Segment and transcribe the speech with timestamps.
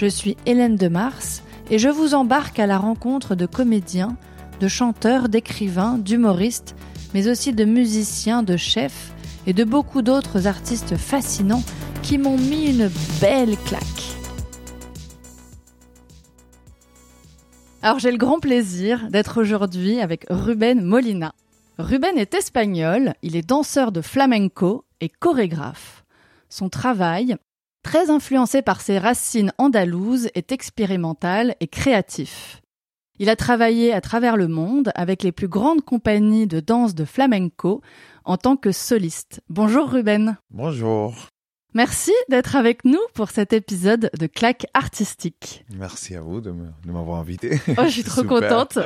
[0.00, 4.16] Je suis Hélène de Mars et je vous embarque à la rencontre de comédiens,
[4.58, 6.74] de chanteurs, d'écrivains, d'humoristes,
[7.12, 9.12] mais aussi de musiciens, de chefs
[9.46, 11.62] et de beaucoup d'autres artistes fascinants
[12.02, 12.90] qui m'ont mis une
[13.20, 13.84] belle claque.
[17.82, 21.34] Alors j'ai le grand plaisir d'être aujourd'hui avec Ruben Molina.
[21.78, 26.06] Ruben est espagnol, il est danseur de flamenco et chorégraphe.
[26.48, 27.36] Son travail
[27.82, 32.60] Très influencé par ses racines andalouses, est expérimental et créatif.
[33.18, 37.04] Il a travaillé à travers le monde avec les plus grandes compagnies de danse de
[37.04, 37.80] flamenco
[38.24, 39.40] en tant que soliste.
[39.48, 40.38] Bonjour Ruben.
[40.50, 41.14] Bonjour.
[41.72, 45.64] Merci d'être avec nous pour cet épisode de Claque artistique.
[45.76, 46.52] Merci à vous de
[46.86, 47.60] m'avoir invité.
[47.78, 48.78] Oh, je suis trop contente.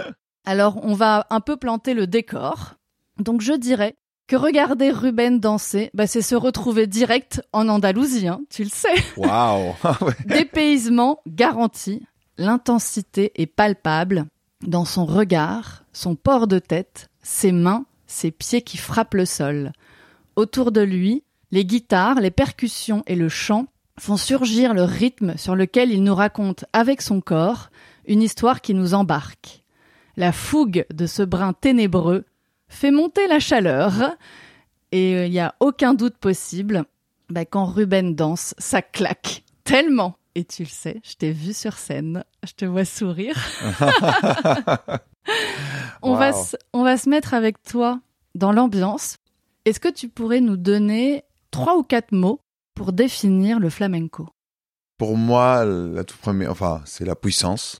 [0.44, 2.74] Alors, on va un peu planter le décor.
[3.18, 3.94] Donc, je dirais
[4.26, 8.94] que regarder Ruben danser, bah, c'est se retrouver direct en Andalousie, hein, tu le sais.
[9.16, 9.74] Waouh
[10.26, 12.06] Dépaysement garanti,
[12.38, 14.26] l'intensité est palpable
[14.66, 19.72] dans son regard, son port de tête, ses mains, ses pieds qui frappent le sol.
[20.36, 23.66] Autour de lui, les guitares, les percussions et le chant
[23.98, 27.70] font surgir le rythme sur lequel il nous raconte avec son corps
[28.06, 29.62] une histoire qui nous embarque.
[30.16, 32.24] La fougue de ce brin ténébreux
[32.74, 34.16] fait monter la chaleur.
[34.92, 36.84] Et il euh, n'y a aucun doute possible,
[37.28, 40.16] bah, quand Ruben danse, ça claque tellement.
[40.36, 43.36] Et tu le sais, je t'ai vu sur scène, je te vois sourire.
[46.02, 46.32] on, va
[46.72, 48.00] on va se mettre avec toi
[48.34, 49.16] dans l'ambiance.
[49.64, 52.40] Est-ce que tu pourrais nous donner trois ou quatre mots
[52.74, 54.28] pour définir le flamenco?
[54.98, 57.78] Pour moi, la toute première, enfin, c'est la puissance,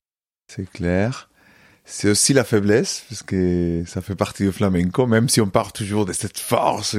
[0.49, 1.29] c'est clair
[1.85, 5.73] c'est aussi la faiblesse, parce que ça fait partie du flamenco, même si on part
[5.73, 6.97] toujours de cette force.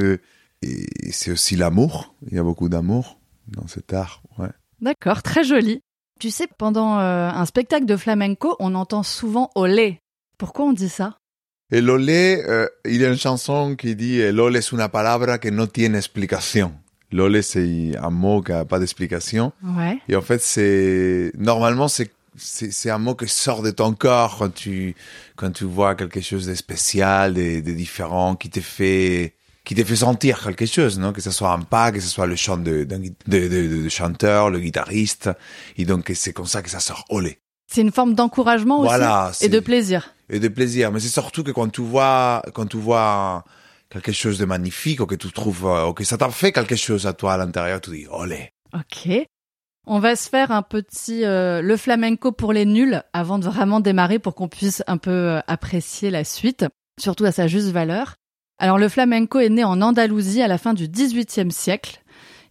[0.61, 2.15] Et c'est aussi l'amour.
[2.29, 4.21] Il y a beaucoup d'amour dans cet art.
[4.37, 4.49] Ouais.
[4.81, 5.81] D'accord, très joli.
[6.19, 9.99] Tu sais, pendant euh, un spectacle de flamenco, on entend souvent olé.
[10.37, 11.17] Pourquoi on dit ça?
[11.71, 15.49] Et l'olé, euh, il y a une chanson qui dit l'olé es una palabra que
[15.49, 16.73] no tiene explicación.
[17.11, 19.51] L'olé, c'est un mot qui n'a pas d'explication.
[19.63, 19.99] Ouais.
[20.07, 24.53] Et en fait, c'est normalement c'est c'est un mot qui sort de ton corps quand
[24.53, 24.95] tu
[25.35, 29.83] quand tu vois quelque chose de spécial, de, de différent, qui te fait qui te
[29.83, 31.11] fait sentir quelque chose, non?
[31.11, 32.97] Que ce soit un pas, que ce soit le chant de, de,
[33.27, 35.29] de, de chanteur, le guitariste,
[35.77, 37.39] et donc c'est comme ça que ça sort olé.
[37.71, 40.13] C'est une forme d'encouragement voilà, aussi et de plaisir.
[40.29, 43.43] Et de plaisir, mais c'est surtout que quand tu vois quand tu vois
[43.89, 47.07] quelque chose de magnifique ou que tu trouves ou que ça t'a fait quelque chose
[47.07, 48.51] à toi à l'intérieur, tu dis olé.
[48.73, 49.09] Ok.
[49.87, 53.79] On va se faire un petit euh, le flamenco pour les nuls avant de vraiment
[53.79, 56.65] démarrer pour qu'on puisse un peu euh, apprécier la suite,
[56.99, 58.15] surtout à sa juste valeur.
[58.57, 62.01] Alors le flamenco est né en Andalousie à la fin du XVIIIe siècle.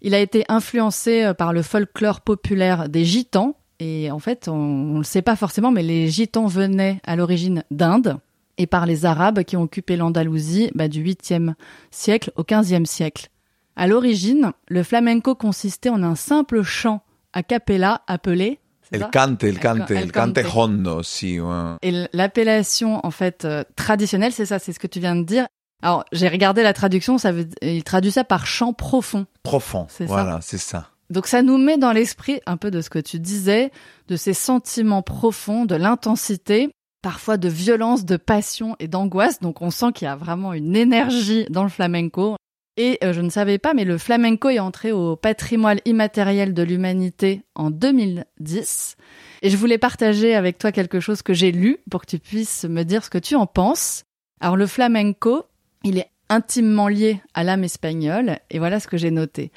[0.00, 4.92] Il a été influencé euh, par le folklore populaire des gitans et en fait on,
[4.92, 8.18] ne le sait pas forcément mais les gitans venaient à l'origine d'Inde
[8.58, 11.54] et par les Arabes qui ont occupé l'Andalousie bah, du 8e
[11.90, 13.28] siècle au 15e siècle.
[13.74, 17.03] À l'origine, le flamenco consistait en un simple chant
[17.34, 21.38] a cappella appelé El cante, el cante, el, cante hondo, si.
[21.82, 25.46] Et l'appellation en fait euh, traditionnelle, c'est ça, c'est ce que tu viens de dire.
[25.82, 29.26] Alors j'ai regardé la traduction, ça veut, il traduit ça par chant profond.
[29.42, 30.90] Profond, voilà, c'est ça.
[31.10, 33.70] Donc ça nous met dans l'esprit un peu de ce que tu disais,
[34.08, 36.70] de ces sentiments profonds, de l'intensité,
[37.02, 39.40] parfois de violence, de passion et d'angoisse.
[39.40, 42.36] Donc on sent qu'il y a vraiment une énergie dans le flamenco.
[42.76, 46.62] Et euh, je ne savais pas, mais le flamenco est entré au patrimoine immatériel de
[46.62, 48.96] l'humanité en 2010.
[49.42, 52.64] Et je voulais partager avec toi quelque chose que j'ai lu pour que tu puisses
[52.64, 54.04] me dire ce que tu en penses.
[54.40, 55.44] Alors le flamenco,
[55.84, 59.52] il est intimement lié à l'âme espagnole, et voilà ce que j'ai noté.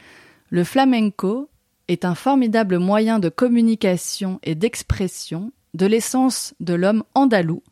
[0.49, 1.49] Le flamenco
[1.87, 7.63] est un formidable moyen de communication et d'expression de l'essence de l'homme andalou.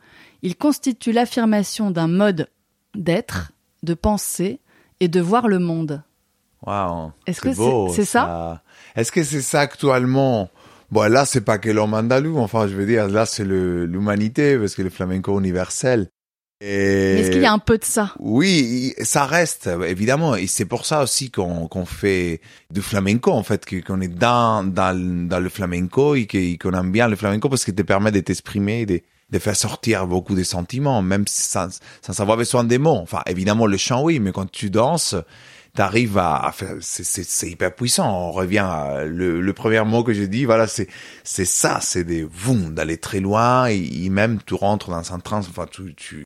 [0.42, 2.50] Il constitue l'affirmation d'un mode
[2.96, 3.52] d'être,
[3.84, 4.60] de penser,
[5.00, 6.04] et de voir le monde.
[6.66, 7.12] Wow.
[7.28, 7.54] Est-ce que
[7.94, 8.64] c'est ça,
[8.96, 10.50] Est-ce que c'est ça actuellement?
[10.92, 12.38] Bon, là, c'est pas que l'homme andalou.
[12.38, 16.10] Enfin, je veux dire, là, c'est l'humanité parce que le flamenco universel.
[16.62, 18.14] Mais est-ce qu'il y a un peu de ça?
[18.18, 22.40] Oui, ça reste évidemment, et c'est pour ça aussi qu'on fait
[22.72, 27.10] du flamenco en fait, qu'on est dans dans dans le flamenco et qu'on aime bien
[27.10, 29.02] le flamenco parce qu'il te permet de t'exprimer, de
[29.32, 33.00] de faire sortir beaucoup de sentiments, même sans sans avoir besoin des mots.
[33.02, 35.16] Enfin, évidemment le chant oui, mais quand tu danses,
[35.74, 38.28] t'arrives à, à faire, c'est hyper puissant.
[38.28, 40.88] On revient à le, le premier mot que j'ai dit, voilà, c'est
[41.24, 45.40] c'est ça, c'est des voum d'aller très loin et, même tu rentres dans un trans,
[45.40, 46.24] enfin tu tu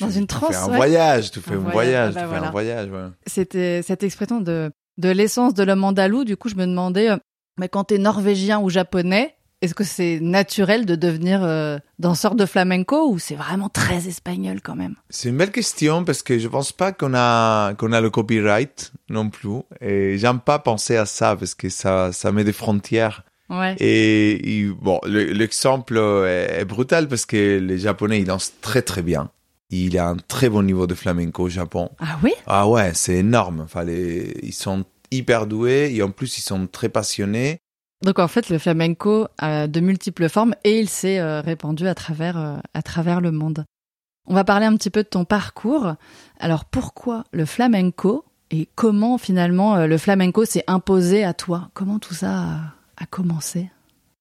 [0.00, 0.50] dans une tu transe.
[0.50, 2.90] fais un voyage, tu fais un, voyage, tu fais un voyage.
[2.90, 3.08] Ouais.
[3.26, 6.24] C'était cette expression de de l'essence de l'homme andalou.
[6.24, 7.16] Du coup, je me demandais, euh,
[7.58, 12.44] mais quand t'es norvégien ou japonais, est-ce que c'est naturel de devenir euh, danseur de
[12.44, 14.96] flamenco ou c'est vraiment très espagnol quand même?
[15.08, 18.92] C'est une belle question parce que je pense pas qu'on a qu'on a le copyright
[19.08, 23.24] non plus et j'aime pas penser à ça parce que ça ça met des frontières.
[23.48, 23.74] Ouais.
[23.78, 29.02] Et, et bon, l'exemple est, est brutal parce que les Japonais ils dansent très très
[29.02, 29.30] bien.
[29.70, 31.90] Il a un très bon niveau de flamenco au Japon.
[31.98, 32.32] Ah oui?
[32.46, 33.60] Ah ouais, c'est énorme.
[33.60, 37.58] Enfin, les, ils sont hyper doués et en plus ils sont très passionnés.
[38.02, 41.94] Donc en fait, le flamenco a de multiples formes et il s'est euh, répandu à
[41.94, 43.64] travers euh, à travers le monde.
[44.26, 45.94] On va parler un petit peu de ton parcours.
[46.38, 51.70] Alors pourquoi le flamenco et comment finalement euh, le flamenco s'est imposé à toi?
[51.74, 52.60] Comment tout ça
[52.96, 53.70] a, commencé?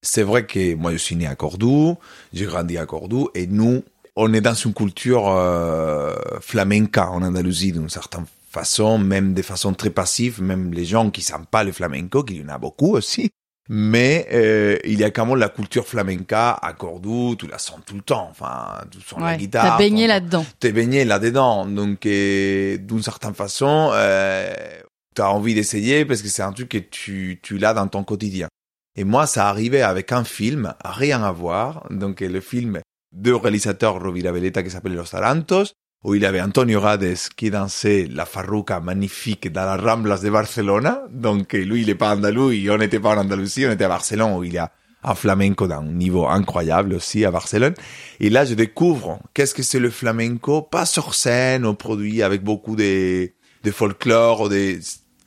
[0.01, 1.97] C'est vrai que moi je suis né à Cordoue,
[2.33, 3.83] j'ai grandi à Cordoue et nous
[4.15, 9.73] on est dans une culture euh, flamenca en Andalousie d'une certaine façon, même de façon
[9.73, 12.95] très passive, même les gens qui savent pas le flamenco, qu'il y en a beaucoup
[12.95, 13.31] aussi.
[13.69, 17.79] Mais euh, il y a quand même la culture flamenca à Cordoue, tu la sens
[17.85, 19.63] tout le temps, enfin, tu sens Ouais, la guitare.
[19.63, 20.45] T'as baigné là-dedans.
[20.59, 24.53] T'es baigné là-dedans, donc euh, d'une certaine façon, euh,
[25.15, 28.47] t'as envie d'essayer parce que c'est un truc que tu, tu l'as dans ton quotidien.
[28.97, 32.81] Et moi, ça arrivait avec un film, rien à voir, donc le film
[33.13, 38.07] de réalisateur Rovira Veleta qui s'appelle Los Tarantos, où il avait Antonio Rades qui dansait
[38.09, 41.03] la farruca magnifique dans la Ramblas de Barcelona.
[41.11, 43.89] Donc, lui, il est pas andalou, et on n'était pas en Andalousie, on était à
[43.89, 44.71] Barcelone, où il y a
[45.03, 47.73] un flamenco d'un niveau incroyable aussi à Barcelone.
[48.19, 52.43] Et là, je découvre qu'est-ce que c'est le flamenco, pas sur scène, au produit avec
[52.43, 53.31] beaucoup de,
[53.63, 54.79] de folklore, des,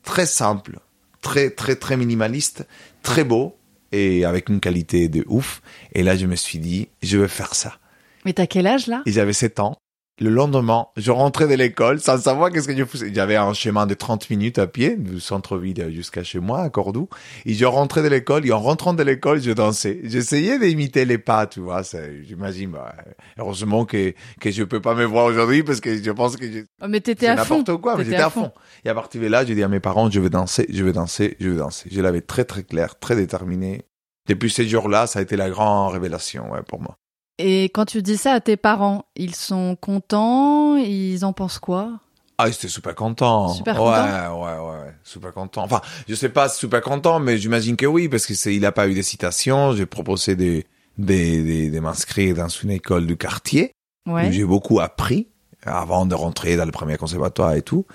[0.03, 0.79] très simple,
[1.21, 2.67] très, très, très minimaliste,
[3.03, 3.57] très beau,
[3.93, 5.63] et avec une qualité de ouf.
[5.93, 7.79] Et là, je me suis dit, je veux faire ça.
[8.25, 9.03] Mais t'as quel âge là?
[9.07, 9.77] J'avais 7 ans.
[10.21, 13.13] Le lendemain, je rentrais de l'école sans savoir qu'est-ce que je faisais.
[13.13, 17.09] J'avais un chemin de 30 minutes à pied du centre-ville jusqu'à chez moi, à Cordoue.
[17.47, 19.99] Et je rentrais de l'école et en rentrant de l'école, je dansais.
[20.05, 21.83] J'essayais d'imiter les pas, tu vois.
[22.23, 22.95] J'imagine, bah,
[23.39, 26.61] heureusement que, que je peux pas me voir aujourd'hui parce que je pense que je-
[26.81, 27.59] Oh, Mais t'étais à fond.
[27.59, 28.53] n'importe quoi, mais j'étais à fond.
[28.85, 30.93] Et à partir de là, j'ai dit à mes parents, je veux danser, je veux
[30.93, 31.89] danser, je veux danser.
[31.91, 33.83] Je l'avais très très clair, très déterminé.
[34.29, 36.99] Depuis ces jours-là, ça a été la grande révélation ouais, pour moi.
[37.39, 41.99] Et quand tu dis ça à tes parents, ils sont contents Ils en pensent quoi?
[42.39, 43.49] Ah, j'étais super content.
[43.49, 45.63] Super ouais, content Ouais, ouais, ouais, super content.
[45.63, 48.73] Enfin, je sais pas super content, mais j'imagine que oui, parce que c'est, il a
[48.73, 49.73] pas eu de citation.
[49.77, 50.65] J'ai proposé de,
[50.99, 53.73] de, de, de m'inscrire dans une école du quartier
[54.07, 54.33] où Ouais.
[54.33, 55.29] j'ai beaucoup appris
[55.65, 57.87] avant de rentrer dans le premier conservatoire et tout.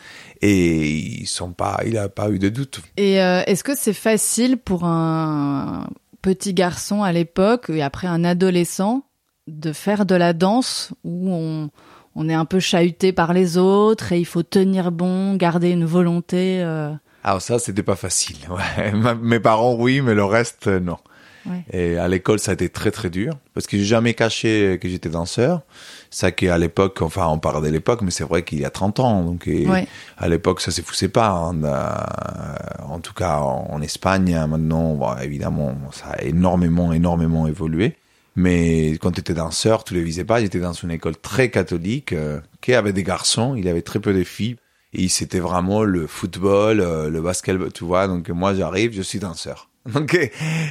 [0.41, 2.81] Et ils sont pas, il a pas eu de doute.
[2.97, 5.87] Et euh, est-ce que c'est facile pour un
[6.21, 9.03] petit garçon à l'époque et après un adolescent
[9.49, 11.69] de faire de la danse où on,
[12.15, 15.85] on est un peu chahuté par les autres et il faut tenir bon, garder une
[15.85, 16.91] volonté euh,
[17.23, 18.37] Alors ça, c'était pas facile.
[18.49, 18.93] Ouais.
[19.21, 20.97] Mes parents, oui, mais le reste, euh, non.
[21.45, 21.63] Ouais.
[21.71, 24.89] Et à l'école, ça a été très très dur parce que j'ai jamais caché que
[24.89, 25.61] j'étais danseur.
[26.09, 28.99] Ça qu'à l'époque, enfin, on parle de l'époque, mais c'est vrai qu'il y a 30
[28.99, 29.23] ans.
[29.23, 29.87] Donc, Ouais.
[30.17, 31.29] à l'époque, ça se foussait pas.
[31.29, 31.55] hein.
[32.87, 37.95] En tout cas, en, Espagne, maintenant, bon, évidemment, ça a énormément, énormément évolué.
[38.43, 40.39] Mais quand tu étais danseur, tu le visais pas.
[40.39, 43.55] J'étais dans une école très catholique euh, qui avait des garçons.
[43.55, 44.55] Il avait très peu de filles.
[44.93, 48.07] Et c'était vraiment le football, euh, le basketball, tu vois.
[48.07, 49.69] Donc moi, j'arrive, je suis danseur.
[49.93, 50.17] Donc,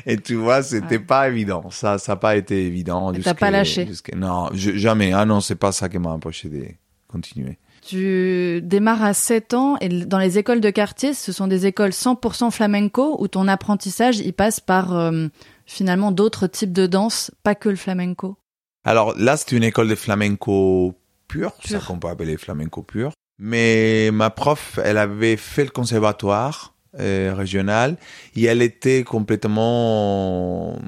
[0.07, 1.05] et, tu vois, c'était Ouais.
[1.05, 1.71] pas évident.
[1.71, 3.13] Ça, ça n'a pas été évident.
[3.23, 3.87] T'as pas lâché.
[4.17, 5.13] Non, je- jamais.
[5.13, 6.65] Ah non, c'est pas ça qui m'a empêché de
[7.07, 7.59] continuer.
[7.87, 11.93] Tu démarres à 7 ans et dans les écoles de quartier, ce sont des écoles
[11.93, 15.29] 100% flamenco où ton apprentissage il passe par euh,
[15.69, 18.37] finalement d'autres types de danse, pas que le flamenco.
[18.85, 20.95] Alors là, c'est une école de flamenco
[21.29, 21.81] pur, Pur.
[21.81, 23.13] ça qu'on peut appeler flamenco pur.
[23.39, 27.99] Mais ma prof, elle avait fait le conservatoire euh, régional
[28.35, 30.79] et elle était complètement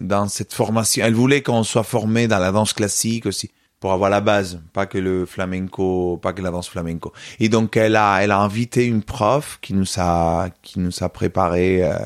[0.00, 1.04] dans cette formation.
[1.04, 3.50] Elle voulait qu'on soit formé dans la danse classique aussi
[3.80, 7.12] pour avoir la base, pas que le flamenco, pas que la danse flamenco.
[7.40, 11.08] Et donc elle a, elle a invité une prof qui nous a, qui nous a
[11.08, 11.96] préparé euh,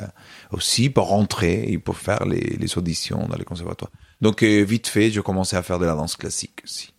[0.52, 3.90] aussi pour rentrer et pour faire les, les auditions dans les conservatoires.
[4.21, 6.92] Donc euh, vite fait, je commençais à faire de la danse classique aussi.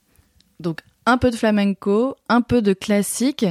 [0.60, 3.46] Donc un peu de flamenco, un peu de classique.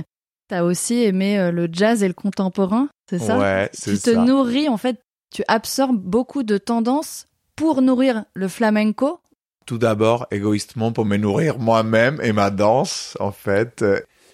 [0.49, 3.39] T'as aussi aimé euh, le jazz et le contemporain, c'est ça?
[3.39, 4.25] Ouais, c'est Tu te ça.
[4.25, 5.01] nourris, en fait,
[5.33, 9.21] tu absorbes beaucoup de tendances pour nourrir le flamenco?
[9.67, 13.85] Tout d'abord, égoïstement, pour me nourrir moi-même et ma danse, en fait.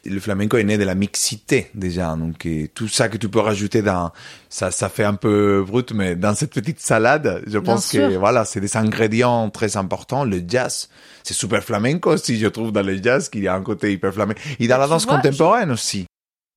[0.09, 2.15] Le flamenco est né de la mixité, déjà.
[2.17, 4.13] Donc, et tout ça que tu peux rajouter dans,
[4.49, 8.09] ça, ça fait un peu brut, mais dans cette petite salade, je Bien pense sûr.
[8.09, 10.25] que, voilà, c'est des ingrédients très importants.
[10.25, 10.89] Le jazz,
[11.23, 14.13] c'est super flamenco aussi, je trouve, dans le jazz, qu'il y a un côté hyper
[14.15, 14.41] flamenco.
[14.59, 16.07] Et dans la Tu danse vois, contemporaine aussi.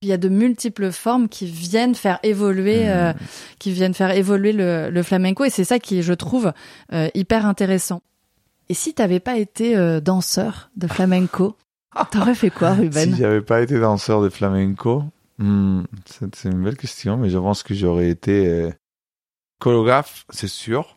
[0.02, 2.88] Il y a de multiples formes qui viennent faire évoluer, Hmm.
[2.88, 3.12] euh,
[3.58, 6.52] qui viennent faire évoluer le, le flamenco, et c'est ça qui, je trouve,
[6.94, 8.00] euh, hyper intéressant.
[8.70, 11.56] Et si t'avais pas été euh, danseur de flamenco,
[12.10, 15.04] t'aurais fait quoi, Ruben Si j'avais pas été danseur de flamenco,
[15.38, 18.70] hmm, c'est une belle question, mais je pense que j'aurais été euh,
[19.58, 20.96] chorégraphe, c'est sûr.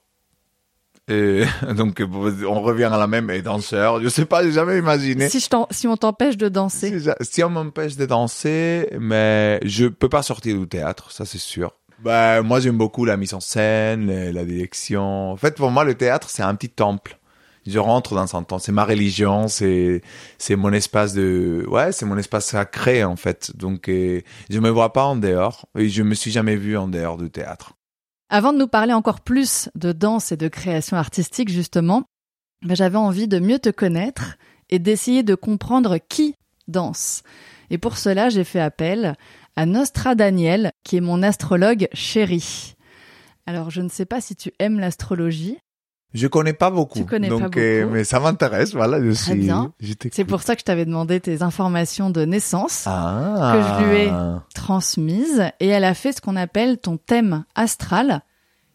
[1.10, 1.44] Et
[1.76, 4.02] donc on revient à la même et danseur.
[4.02, 5.28] Je sais pas, j'ai jamais imaginé.
[5.30, 9.60] si, je t'en- si on t'empêche de danser, Si, si on m'empêche de danser, mais
[9.64, 11.74] je peux pas sortir du théâtre, ça c'est sûr.
[12.00, 15.32] Bah, moi j'aime beaucoup la mise en scène, la direction.
[15.32, 17.18] En fait, pour moi, le théâtre c'est un petit temple.
[17.65, 20.01] Je rentre dans un temple, c'est ma religion, c'est
[20.38, 23.55] c'est mon espace de ouais, c'est mon espace sacré en fait.
[23.55, 26.88] Donc euh, je me vois pas en dehors et je me suis jamais vu en
[26.88, 27.74] dehors du théâtre.
[28.29, 32.03] Avant de nous parler encore plus de danse et de création artistique, justement,
[32.63, 34.38] ben, j'avais envie de mieux te connaître
[34.70, 36.36] et d'essayer de comprendre qui
[36.67, 37.24] danse.
[37.70, 39.15] Et pour cela, j'ai fait appel
[39.55, 42.75] à Nostra Daniel, qui est mon astrologue chéri.
[43.46, 45.58] Alors, je ne sais pas si tu aimes l'astrologie.
[46.13, 47.00] Je connais pas beaucoup.
[47.00, 47.93] Tu connais pas euh, beaucoup.
[47.93, 49.74] mais ça m'intéresse, voilà, je Très suis bien.
[50.12, 52.84] C'est pour ça que je t'avais demandé tes informations de naissance.
[52.88, 53.55] ah.
[53.55, 54.12] que je lui ai
[54.53, 58.22] transmise et elle a fait ce qu'on appelle ton thème astral.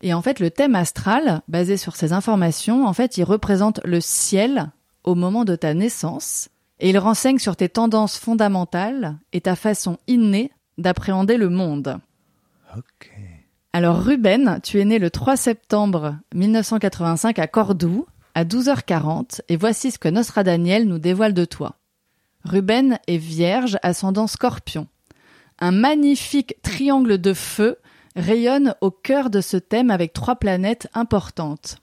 [0.03, 4.01] Et en fait, le thème astral, basé sur ces informations, en fait, il représente le
[4.01, 4.71] ciel
[5.05, 6.49] au moment de ta naissance
[6.81, 11.99] et il renseigne sur tes tendances fondamentales et ta façon innée d'appréhender le monde.
[13.79, 19.93] Alors Ruben, tu es né le 3 septembre 1985 à Cordoue, à 12h40, et voici
[19.93, 21.77] ce que Nostradaniel nous dévoile de toi.
[22.45, 24.89] Ruben est vierge, ascendant scorpion.
[25.61, 27.77] Un magnifique triangle de feu
[28.17, 31.77] rayonne au cœur de ce thème avec trois planètes importantes.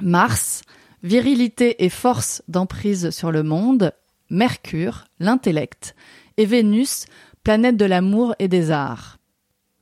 [0.00, 0.62] Mars,
[1.02, 3.90] virilité et force d'emprise sur le monde,
[4.30, 5.96] Mercure, l'intellect,
[6.36, 7.06] et Vénus,
[7.42, 9.15] planète de l'amour et des arts.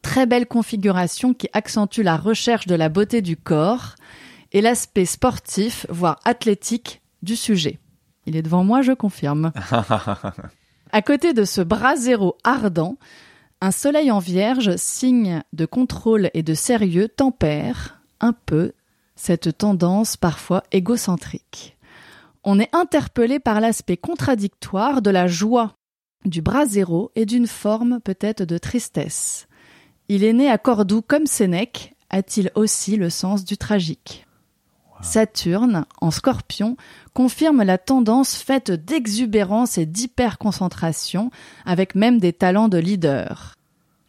[0.05, 3.95] Très belle configuration qui accentue la recherche de la beauté du corps
[4.53, 7.81] et l'aspect sportif, voire athlétique du sujet.
[8.27, 9.51] Il est devant moi, je confirme.
[10.93, 12.99] À côté de ce bras zéro ardent,
[13.61, 18.73] un soleil en vierge, signe de contrôle et de sérieux, tempère un peu
[19.17, 21.77] cette tendance parfois égocentrique.
[22.45, 25.73] On est interpellé par l'aspect contradictoire de la joie
[26.27, 29.49] du bras zéro et d'une forme peut-être de tristesse.
[30.09, 34.27] Il est né à Cordoue comme Sénèque, a-t-il aussi le sens du tragique
[35.01, 36.77] Saturne, en scorpion,
[37.13, 41.31] confirme la tendance faite d'exubérance et d'hyperconcentration,
[41.67, 43.55] avec même des talents de leader.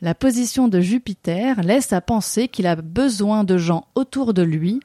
[0.02, 4.80] La position de Jupiter laisse à penser qu'il a besoin de gens autour de lui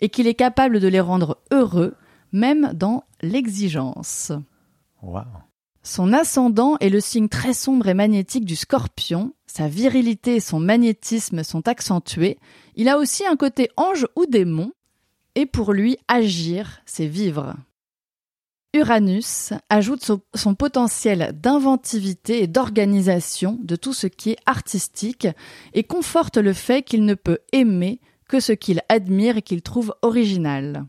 [0.00, 1.94] et qu'il est capable de les rendre heureux,
[2.32, 4.32] même dans l'exigence.
[5.02, 5.22] Wow.
[5.82, 10.60] Son ascendant est le signe très sombre et magnétique du scorpion, sa virilité et son
[10.60, 12.38] magnétisme sont accentués,
[12.76, 14.72] il a aussi un côté ange ou démon,
[15.34, 17.54] et pour lui, agir, c'est vivre.
[18.74, 20.02] Uranus ajoute
[20.34, 25.28] son, potentiel d'inventivité et d'organisation de tout ce qui est artistique
[25.74, 29.94] et conforte le fait qu'il ne peut aimer que ce qu'il admire et qu'il trouve
[30.00, 30.86] original.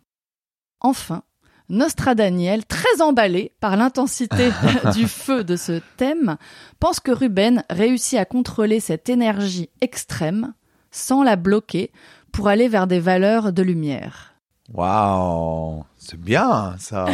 [0.80, 1.24] Enfin,
[1.70, 4.50] Nostradaniel, très emballé par l'intensité
[4.94, 6.38] du feu de ce thème,
[6.80, 10.54] pense que Ruben réussit à contrôler cette énergie extrême
[10.92, 11.92] sans la bloquer
[12.32, 14.34] pour aller vers des valeurs de lumière.
[14.74, 17.06] Waouh, c'est bien ça.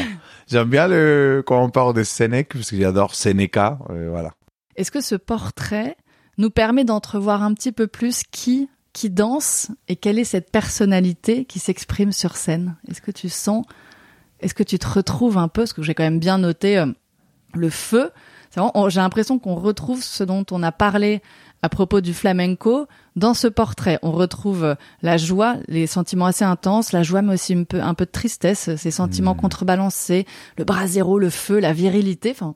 [0.47, 3.79] J'aime bien le quand on parle de Sénèque parce que j'adore Sénéca.
[3.89, 4.33] euh, voilà.
[4.75, 5.97] Est-ce que ce portrait
[6.37, 11.45] nous permet d'entrevoir un petit peu plus qui qui danse et quelle est cette personnalité
[11.45, 12.75] qui s'exprime sur scène?
[12.87, 13.63] Est-ce que tu sens
[14.41, 16.87] Est-ce que tu te retrouves un peu Parce que j'ai quand même bien noté euh,
[17.53, 18.11] le feu.
[18.55, 21.21] J'ai l'impression qu'on retrouve ce dont on a parlé
[21.61, 23.99] à propos du flamenco dans ce portrait.
[24.01, 27.81] On retrouve euh, la joie, les sentiments assez intenses, la joie mais aussi un peu,
[27.81, 29.41] un peu de tristesse, ces sentiments Mhm.
[29.41, 30.25] contrebalancés,
[30.57, 32.31] le bras zéro, le feu, la virilité.
[32.31, 32.55] Enfin,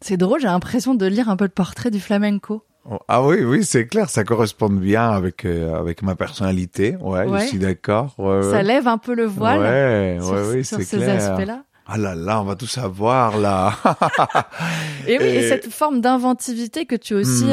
[0.00, 2.62] c'est drôle, j'ai l'impression de lire un peu le portrait du flamenco.
[2.90, 6.96] Oh, Ah oui, oui, c'est clair, ça correspond bien avec euh, avec ma personnalité.
[7.00, 7.40] Ouais, Ouais.
[7.40, 8.14] je suis d'accord.
[8.18, 8.62] Ouais, Ça ouais.
[8.62, 11.64] lève un peu le voile sur, oui, ces aspects-là.
[11.86, 13.74] Ah là là, on va tout savoir là.
[15.06, 15.48] et oui, et...
[15.48, 17.46] cette forme d'inventivité que tu aussi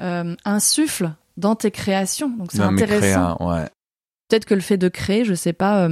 [0.00, 2.28] euh, insuffles dans tes créations.
[2.28, 3.36] Donc c'est intéressant.
[4.28, 5.88] Peut-être que le fait de créer, je sais pas,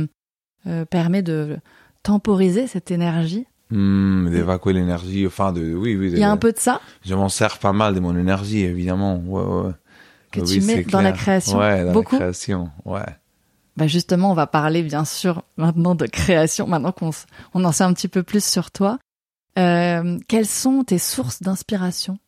[0.67, 1.59] euh, permet de
[2.03, 3.47] temporiser cette énergie.
[3.71, 6.11] Hmm, d'évacuer l'énergie, enfin de oui oui.
[6.13, 6.81] Il y a un peu de ça.
[7.05, 9.17] Je m'en sers pas mal de mon énergie évidemment.
[9.25, 9.73] Ouais, ouais.
[10.33, 11.59] Que tu mets dans la création.
[11.59, 12.17] Ouais, dans Beaucoup.
[12.17, 12.71] la création.
[12.85, 13.01] Ouais.
[13.77, 17.11] Bah justement, on va parler bien sûr maintenant de création, maintenant qu'on
[17.55, 18.99] on en sait un petit peu plus sur toi.
[19.59, 22.19] Euh, quelles sont tes sources d'inspiration?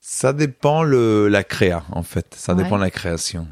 [0.00, 2.62] Ça dépend le la créa en fait, ça Ouais.
[2.62, 3.48] dépend de la création.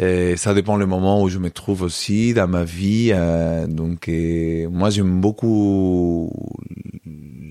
[0.00, 3.10] Et ça dépend le moment où je me trouve aussi dans ma vie.
[3.12, 6.32] euh, donc et moi j'aime beaucoup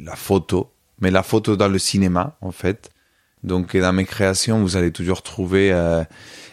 [0.04, 2.90] la photo, mais la photo dans le cinéma en fait.
[3.44, 6.04] Donc dans mes créations, vous allez toujours trouver euh,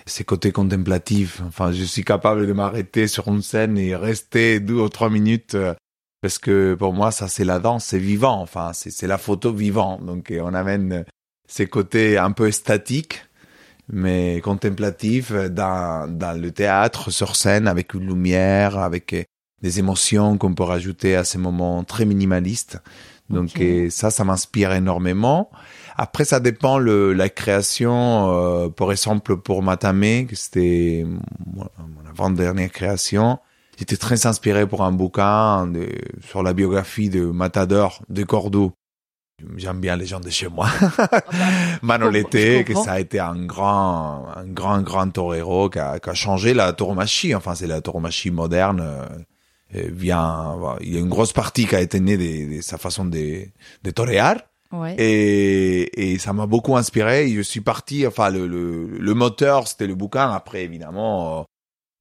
[0.04, 1.40] ces côtés contemplatifs.
[1.46, 5.54] Enfin, je suis capable de m'arrêter sur une scène et rester deux ou trois minutes
[5.54, 5.74] euh,
[6.20, 8.42] parce que pour moi, ça c'est la danse, c'est vivant.
[8.42, 9.98] Enfin, c'est la photo vivant.
[10.02, 11.06] Donc on amène
[11.48, 13.25] ces côtés un peu statiques
[13.88, 19.22] mais contemplatifs dans dans le théâtre sur scène avec une lumière, avec euh,
[19.62, 22.78] des émotions qu'on peut rajouter à ces moments très minimalistes.
[23.28, 25.50] Donc ça, ça m'inspire énormément.
[25.96, 28.32] Après, ça dépend le la création.
[28.32, 31.04] euh, par exemple, pour Matame, que c'était
[31.44, 33.38] mon, mon avant-dernière création,
[33.78, 35.88] j'étais très inspiré pour un bouquin de,
[36.20, 38.72] sur la biographie de Matador de Cordoue.
[39.56, 40.66] J'aime bien les gens de chez moi.
[41.82, 42.84] Manolete, je que comprends.
[42.84, 46.72] ça a été un grand, un grand, grand torero qui a, qui a changé la
[46.72, 47.34] tauromachie.
[47.34, 48.80] Enfin, c'est la tauromachie moderne.
[48.80, 52.60] euh, vient, voilà, il y a une grosse partie qui a été née de, de
[52.62, 53.42] sa façon de,
[53.82, 54.36] de torear.
[54.72, 54.94] Ouais.
[54.98, 57.28] Et, et ça m'a beaucoup inspiré.
[57.30, 60.30] Je suis parti, enfin, le, le, le moteur, c'était le bouquin.
[60.30, 61.46] Après, évidemment,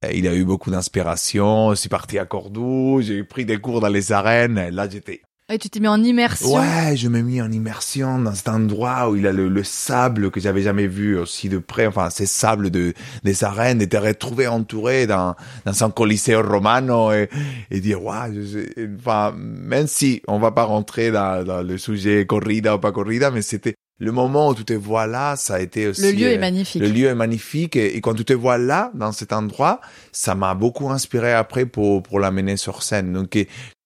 [0.04, 1.70] euh, il a eu beaucoup d'inspiration.
[1.70, 3.02] Je suis parti à Cordoue.
[3.02, 4.70] J'ai pris des cours dans les arènes.
[4.70, 6.56] Là, j'étais Et tu t'es mis en immersion.
[6.56, 10.32] Ouais, je me mis en immersion dans cet endroit où il a le, le sable
[10.32, 11.86] que j'avais jamais vu aussi de près.
[11.86, 17.12] Enfin, ces sables de des arènes, et te retrouver entouré dans dans un coliseo romano
[17.12, 17.28] et,
[17.70, 18.34] et dire waouh.
[18.34, 18.40] je-
[18.76, 22.90] je- Enfin, même si on va pas rentrer dans, dans le sujet corrida ou pas
[22.90, 26.02] corrida, mais c'était le moment où tu te vois là, ça a été aussi.
[26.02, 26.82] Le lieu euh, est magnifique.
[26.82, 29.80] le lieu est magnifique et, et quand tu te vois là, dans cet endroit,
[30.10, 33.12] ça m'a beaucoup inspiré après pour, pour l'amener sur scène.
[33.12, 33.38] Donc,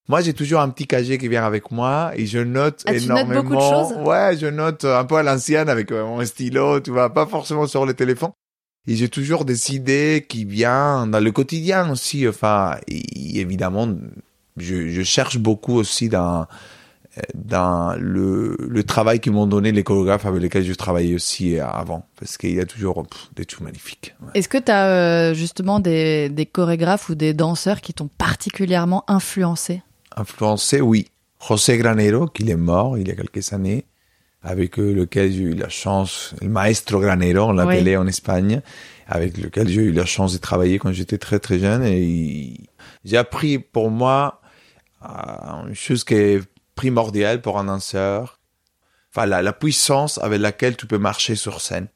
[0.09, 3.07] moi, j'ai toujours un petit casier qui vient avec moi et je note Ah, tu
[3.07, 3.43] notes énormément.
[3.43, 3.93] beaucoup de choses?
[4.05, 7.67] Ouais, je note un peu à l'ancienne avec euh, mon stylo, tu vois, pas forcément
[7.67, 8.31] sur le téléphone.
[8.87, 12.27] Et j'ai toujours des idées qui viennent dans le quotidien aussi.
[12.27, 13.87] Enfin, et évidemment,
[14.57, 16.47] je, je cherche beaucoup aussi dans
[17.35, 22.05] dans le, le travail qu'ils m'ont donné les chorégraphes avec lesquels je travaillais aussi avant
[22.17, 24.29] parce qu'il y a toujours pff, des trucs magnifiques ouais.
[24.33, 29.81] Est-ce que tu as justement des, des chorégraphes ou des danseurs qui t'ont particulièrement influencé?
[30.21, 31.07] Influencé oui.
[31.45, 33.85] José Granero qu'il est mort il y a quelques années
[34.43, 38.61] avec lequel j'ai eu la chance le maestro Granero on l'appelait en Espagne
[39.11, 41.83] avec lequel j'ai eu la chance de travailler quand j'étais très très jeune.
[41.83, 42.53] Et
[43.03, 44.41] j'ai appris pour moi
[45.01, 46.41] une chose qui est
[46.75, 48.39] primordiale pour un danseur.
[49.13, 51.87] Enfin la, la puissance avec laquelle tu peux marcher sur scène.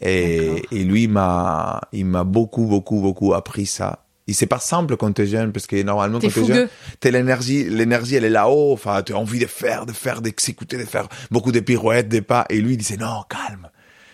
[0.00, 4.96] Et, et lui m'a il m'a beaucoup beaucoup beaucoup appris ça et c'est pas simple
[4.96, 6.68] quand t'es jeune parce que normalement T'es quand t'es jeune
[7.00, 10.76] t'as l'énergie, l'énergie elle est là-haut, enfin tu as envie de faire, de faire, d'exécuter,
[10.76, 13.68] de faire beaucoup de pirouettes, des pas, et lui il disait non, calme.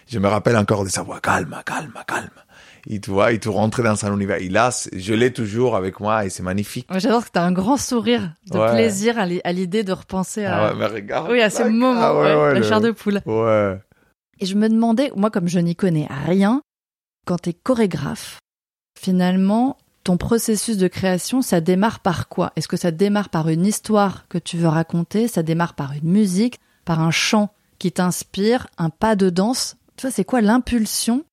[0.07, 2.29] Je me rappelle encore de sa voix, calme, calme, calme.
[2.87, 4.37] Et tu vois, il te rentrait dans un univers.
[4.43, 6.87] Et là, je l'ai toujours avec moi et c'est magnifique.
[6.95, 8.71] J'adore que tu as un grand sourire de Ouais.
[8.73, 11.31] plaisir à l'i- à l'idée de repenser à, Ah ouais, mais regarde.
[11.33, 13.23] oui, à ce moment, ah ouais, ouais, ouais, la le- chair de poule.
[13.25, 13.79] Ouais.
[14.41, 16.61] Et je me demandais, moi comme je n'y connais rien,
[17.27, 18.41] quand tu es chorégraphe,
[19.01, 22.53] finalement, ton processus de création, ça démarre par quoi?
[22.57, 25.29] Est-ce que ça démarre par une histoire que tu veux raconter?
[25.29, 29.77] Ça démarre par une musique, par un chant qui t'inspire, un pas de danse?
[29.97, 31.25] Tu vois, c'est quoi l'impulsion?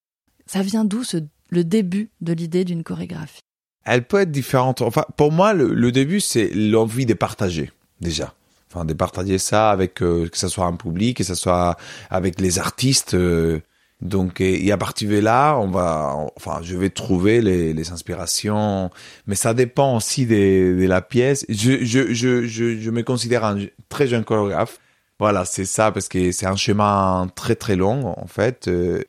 [0.46, 1.18] Ça vient d'où ce,
[1.50, 3.42] le début de l'idée d'une chorégraphie?
[3.84, 4.80] Elle peut être différente.
[4.80, 8.34] Enfin, pour moi, le, début, c'est l'envie de partager, déjà.
[8.70, 11.76] Enfin, de partager ça avec, euh, que ce soit un public, que ce soit
[12.08, 13.14] avec les artistes.
[13.14, 13.60] euh,
[14.02, 18.90] donc, et, à partir de là, on va, enfin, je vais trouver les, les inspirations,
[19.26, 21.46] mais ça dépend aussi de, de la pièce.
[21.48, 24.78] Je, je, je, je, je me considère un très jeune chorégraphe.
[25.20, 28.66] Voilà, c'est ça, parce que c'est un chemin très très long, en fait.
[28.66, 29.02] euh,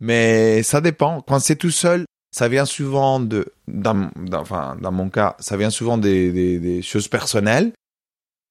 [0.00, 1.20] mais ça dépend.
[1.22, 5.70] Quand c'est tout seul, ça vient souvent de, dans- enfin, dans mon cas, ça vient
[5.70, 7.72] souvent des, des, des choses personnelles.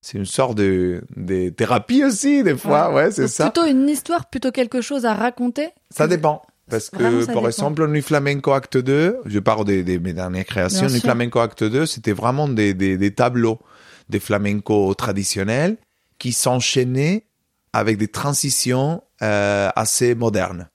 [0.08, 3.50] C'est une sorte de, de thérapie aussi, des fois, ouais, c'est ça.
[3.50, 6.44] Plutôt une histoire, plutôt quelque chose à raconter Ça dépend.
[6.70, 10.86] Parce que, par exemple, Nuit Flamenco Acte 2, je parle de, de mes dernières créations,
[10.88, 11.00] Nuit.
[11.00, 13.58] Flamenco Acte 2, c'était vraiment des, des, des tableaux.
[14.10, 15.78] des flamenco traditionnels
[16.20, 17.24] qui s'enchaînaient
[17.74, 20.70] avec des transitions euh, assez modernes.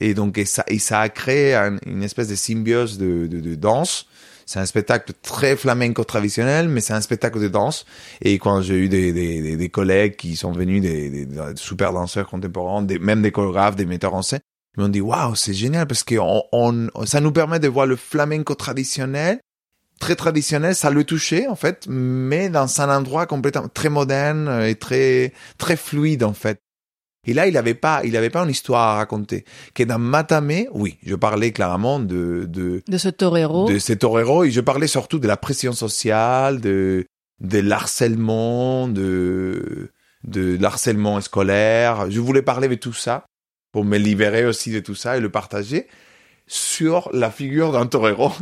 [0.00, 3.40] Et donc, et ça, et ça a créé un- une espèce de symbiose de, de,
[3.40, 4.06] de danse.
[4.52, 7.86] C'est un spectacle très flamenco traditionnel, mais c'est un spectacle de danse.
[8.20, 11.94] Et quand j'ai eu des, des, des, collègues qui sont venus, des, des, des super
[11.94, 14.40] danseurs contemporains, des, même des chorégraphes, des metteurs en scène,
[14.76, 17.86] ils m'ont dit, waouh, c'est génial parce que on, on, ça nous permet de voir
[17.86, 19.40] le flamenco traditionnel,
[19.98, 24.74] très traditionnel, ça le touchait, en fait, mais dans un endroit complètement très moderne et
[24.74, 26.60] très, très fluide, en fait.
[27.26, 29.44] Et là, il avait pas, il avait pas une histoire à raconter.
[29.74, 33.68] Que dans Matamé, oui, je parlais clairement de, de, De ce torero.
[33.70, 37.06] de ces toreros et je parlais surtout de la pression sociale, de,
[37.40, 39.92] de l'harcèlement, de,
[40.24, 42.10] de l'harcèlement scolaire.
[42.10, 43.26] Je voulais parler de tout ça
[43.70, 45.86] pour me libérer aussi de tout ça et le partager
[46.48, 48.32] sur la figure d'un torero.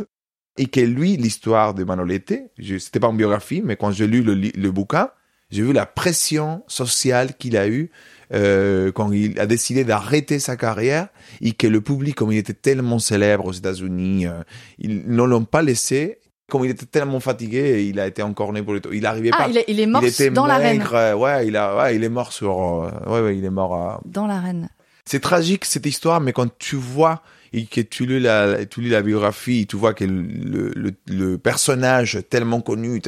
[0.56, 4.34] Et que lui, l'histoire de Manolete, c'était pas une biographie, mais quand j'ai lu le,
[4.34, 5.10] le bouquin,
[5.50, 7.90] j'ai vu la pression sociale qu'il a eue
[8.32, 11.08] euh, quand il a décidé d'arrêter sa carrière
[11.40, 14.42] et que le public, comme il était tellement célèbre aux États-Unis, euh,
[14.78, 16.18] ils ne l'ont pas laissé.
[16.48, 19.48] Comme il était tellement fatigué, il a été encorné pour le Il arrivait Ah, pas.
[19.48, 20.84] il est, il est mort il était dans l'arène.
[20.92, 24.00] euh, Ouais, il a, ouais, il est mort sur, euh, ouais, ouais, il est mort
[24.04, 24.68] Dans l'arène.
[25.04, 28.90] c'est tragique cette histoire, mais quand tu vois et que tu lis la, tu lis
[28.90, 33.00] la biographie, tu vois que le, le, le personnage tellement connu,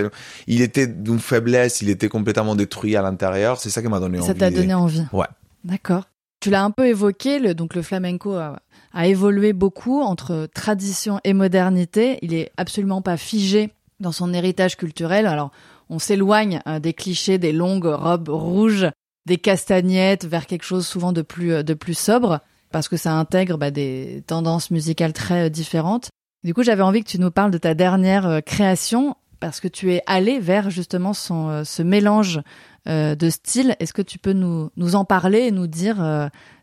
[0.47, 3.59] il était d'une faiblesse, il était complètement détruit à l'intérieur.
[3.61, 4.27] C'est ça qui m'a donné envie.
[4.27, 5.05] Ça t'a donné envie.
[5.13, 5.27] Ouais.
[5.65, 6.05] D'accord.
[6.41, 8.59] Tu l'as un peu évoqué, le, donc le flamenco a,
[8.93, 12.19] a évolué beaucoup entre tradition et modernité.
[12.23, 15.27] Il est absolument pas figé dans son héritage culturel.
[15.27, 15.53] Alors,
[15.89, 18.89] on s'éloigne euh, des clichés, des longues robes rouges,
[19.25, 22.41] des castagnettes, vers quelque chose souvent de plus euh, de plus sobre,
[22.73, 26.11] parce que ça intègre bah, des tendances musicales très euh, différentes.
[26.43, 29.69] Du coup, j'avais envie que tu nous parles de ta dernière euh, création, parce que
[29.69, 32.41] tu es allé vers justement son, euh, ce mélange
[32.85, 33.77] de styles.
[33.79, 35.99] Est-ce que tu peux nous, nous en parler et nous dire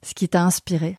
[0.04, 0.98] ce qui t'a inspiré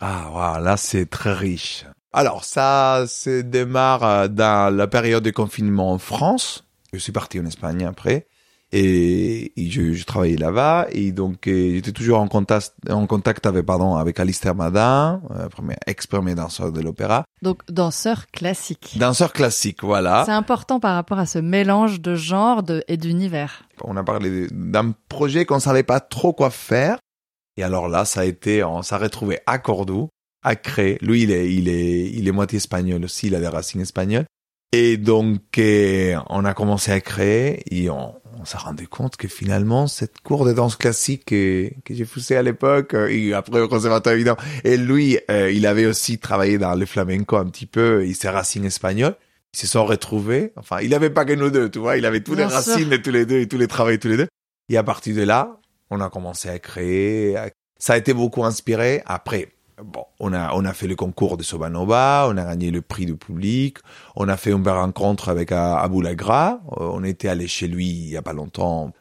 [0.00, 1.84] Ah, wow, là, c'est très riche.
[2.14, 6.64] Alors, ça, se démarre dans la période de confinement en France.
[6.94, 8.26] Je suis parti en Espagne après.
[8.72, 10.86] Et, et je, je travaillais là-bas.
[10.92, 15.48] Et donc, euh, j'étais toujours en contact, en contact avec, pardon, avec Alistair Madin, euh,
[15.48, 17.24] premier, ex-premier danseur de l'opéra.
[17.42, 18.96] Donc, danseur classique.
[18.98, 20.24] Danseur classique, voilà.
[20.24, 23.64] C'est important par rapport à ce mélange de genres de, et d'univers.
[23.84, 26.98] On a parlé d'un projet qu'on savait pas trop quoi faire.
[27.58, 30.08] Et alors là, ça a été, on s'est retrouvé à Cordoue,
[30.42, 30.96] à créer.
[31.02, 34.24] Lui, il est, il est, il est moitié espagnol aussi, il a des racines espagnoles.
[34.72, 39.28] Et donc, euh, on a commencé à créer et on, on s'est rendu compte que
[39.28, 43.60] finalement, cette cours de danse classique que, que j'ai poussé à l'époque, euh, et après
[43.60, 47.66] au conservatoire évidemment, et lui, euh, il avait aussi travaillé dans le flamenco un petit
[47.66, 49.14] peu, il s'est racines espagnoles.
[49.54, 50.52] Ils se sont retrouvés.
[50.56, 51.98] Enfin, il avait pas que nous deux, tu vois.
[51.98, 52.72] Il avait tous les Bien sûr.
[52.72, 54.28] racines de tous les deux et tous les travails tous les deux.
[54.70, 55.58] Et à partir de là,
[55.90, 57.36] on a commencé à créer.
[57.36, 59.02] à- Ça a été beaucoup inspiré.
[59.04, 59.48] Après,
[59.84, 63.06] bon, on a, on a fait le concours de Sobanova, on a gagné le prix
[63.06, 63.78] du public,
[64.16, 67.68] on a fait une belle rencontre avec euh, Abou Lagra, Euh, on était allé chez
[67.68, 68.92] lui il y a pas longtemps.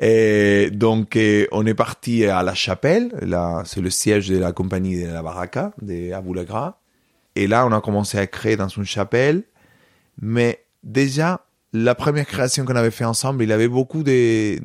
[0.00, 4.52] Et donc, euh, on est parti à La Chapelle, là, c'est le siège de la
[4.52, 6.80] compagnie de la Baraka, de Abou Lagra.
[7.34, 9.44] Et là, on a commencé à créer dans une chapelle.
[10.20, 14.58] Mais déjà, la première création qu'on avait fait ensemble, il avait beaucoup des,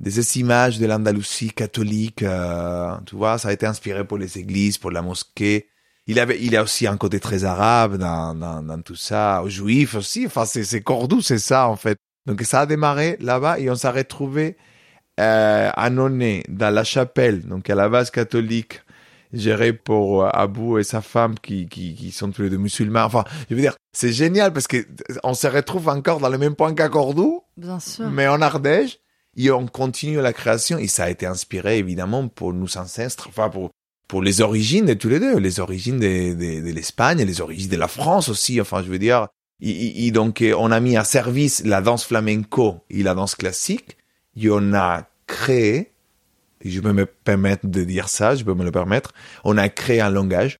[0.00, 4.38] des ces images de l'Andalousie catholique, euh, tu vois, ça a été inspiré pour les
[4.38, 5.66] églises, pour la mosquée.
[6.06, 9.94] Il avait, il a aussi un côté très arabe dans, dans, dans tout ça, juif
[9.94, 10.26] aussi.
[10.26, 11.98] Enfin, c'est, c'est Cordoue, c'est ça, en fait.
[12.26, 14.56] Donc, ça a démarré là-bas et on s'est retrouvé,
[15.20, 18.80] euh, à Noné, dans la chapelle, donc à la base catholique,
[19.34, 23.04] gérée pour euh, Abou et sa femme qui, qui, qui sont tous les deux musulmans.
[23.04, 24.78] Enfin, je veux dire, c'est génial parce que
[25.22, 28.08] on se retrouve encore dans le même point qu'à Cordoue, Bien sûr.
[28.10, 28.98] mais en Ardèche,
[29.36, 33.48] et on continue la création, et ça a été inspiré évidemment pour nos ancêtres, enfin
[33.48, 33.70] pour,
[34.08, 37.70] pour les origines de tous les deux, les origines de, de, de l'Espagne, les origines
[37.70, 39.28] de la France aussi, enfin je veux dire,
[39.62, 43.34] et, et- donc euh, on a mis à service la danse flamenco et la danse
[43.34, 43.96] classique,
[44.36, 45.92] et on a créé,
[46.64, 49.12] je peux me permettre de dire ça, je peux me le permettre,
[49.44, 50.56] on a créé un langage.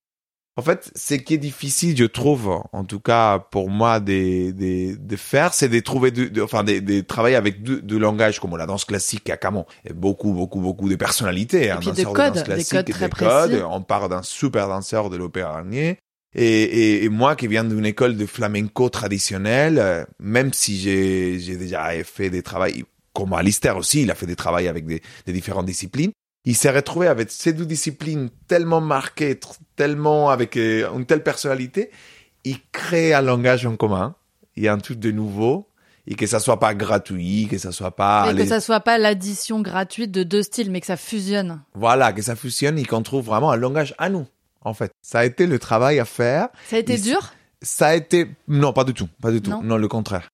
[0.56, 4.96] En fait, ce qui est difficile, je trouve, en tout cas pour moi, de, de,
[4.96, 8.56] de faire, c'est de trouver, de, de- enfin, de, de travailler avec deux langages comme
[8.56, 11.70] la danse classique a quand même beaucoup, beaucoup, beaucoup de personnalités.
[11.70, 13.50] un puis des danseur de danse des classique codes et très des codes.
[13.50, 13.64] précis.
[13.70, 15.98] On parle d'un super danseur de l'opéra Garnier.
[16.34, 21.56] Et, et, et moi qui viens d'une école de flamenco traditionnelle, même si j'ai j'ai
[21.56, 22.70] déjà fait des travaux,
[23.12, 26.12] comme Alistair aussi, il a fait des travaux avec des, des différentes disciplines,
[26.44, 29.38] il s'est retrouvé avec ces deux disciplines tellement marquées,
[29.76, 31.90] tellement avec euh, une telle personnalité,
[32.44, 34.14] il crée un langage en commun,
[34.57, 35.68] il y a un truc de nouveau,
[36.07, 38.33] et que ça soit pas gratuit, que ça soit pas...
[38.33, 41.62] Et que ça soit pas l'addition gratuite de deux styles, mais que ça fusionne.
[41.74, 44.26] Voilà, que ça fusionne et qu'on trouve vraiment un langage à nous,
[44.62, 44.92] en fait.
[45.03, 46.48] Ça a été le travail à faire.
[46.68, 47.35] Ça a été dur?
[47.62, 48.29] Ça a été...
[48.48, 49.62] Non, pas du tout, pas du tout.
[49.62, 50.31] Non, le contraire.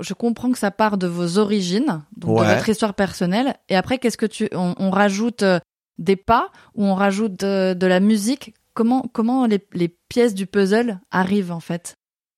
[0.00, 3.54] Je comprends que ça part de vos origines, donc de votre histoire personnelle.
[3.68, 4.48] Et après, qu'est-ce que tu...
[4.52, 5.60] On, rajoute euh,
[5.98, 8.54] des pas ou on rajoute de, la musique?
[8.74, 11.96] Comment, comment les, les pièces du puzzle arrivent, en fait?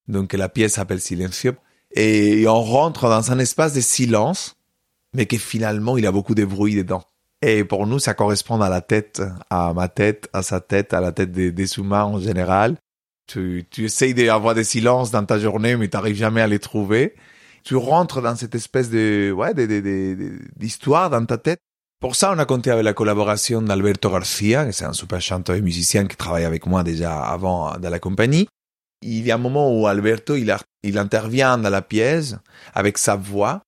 [0.09, 1.53] Donc la pièce s'appelle Silencio
[1.93, 4.55] et on rentre dans un espace de silence,
[5.15, 7.03] mais que finalement il y a beaucoup de bruit dedans.
[7.43, 11.01] Et pour nous, ça correspond à la tête, à ma tête, à sa tête, à
[11.01, 12.77] la tête des, des humains en général.
[13.27, 16.59] Tu, tu essayes d'avoir des silences dans ta journée, mais tu n'arrives jamais à les
[16.59, 17.15] trouver.
[17.67, 19.53] Tu rentres dans cette espèce de, ouais,
[20.57, 21.59] d'histoire dans ta tête.
[22.01, 25.63] Pour ça, on a compté avec la collaboration d'Alberto Garcia, c'est un super chanteur et
[25.63, 28.47] musicien qui travaille avec moi déjà avant dans la compagnie
[29.03, 32.37] il y a un moment où Alberto, il, il intervient dans la pièce
[32.75, 33.63] avec sa voix.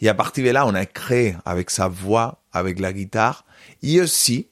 [0.00, 3.44] Et à partir de là, on a créé avec sa voix, avec la guitare.
[3.82, 4.48] Et aussi,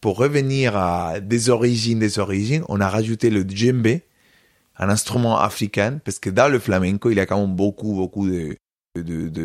[0.00, 4.00] pour revenir à des origines des origines, on a rajouté le djembe,
[4.78, 8.28] un instrument africain, parce que dans le flamenco, il y a quand même beaucoup, beaucoup
[8.28, 8.56] de,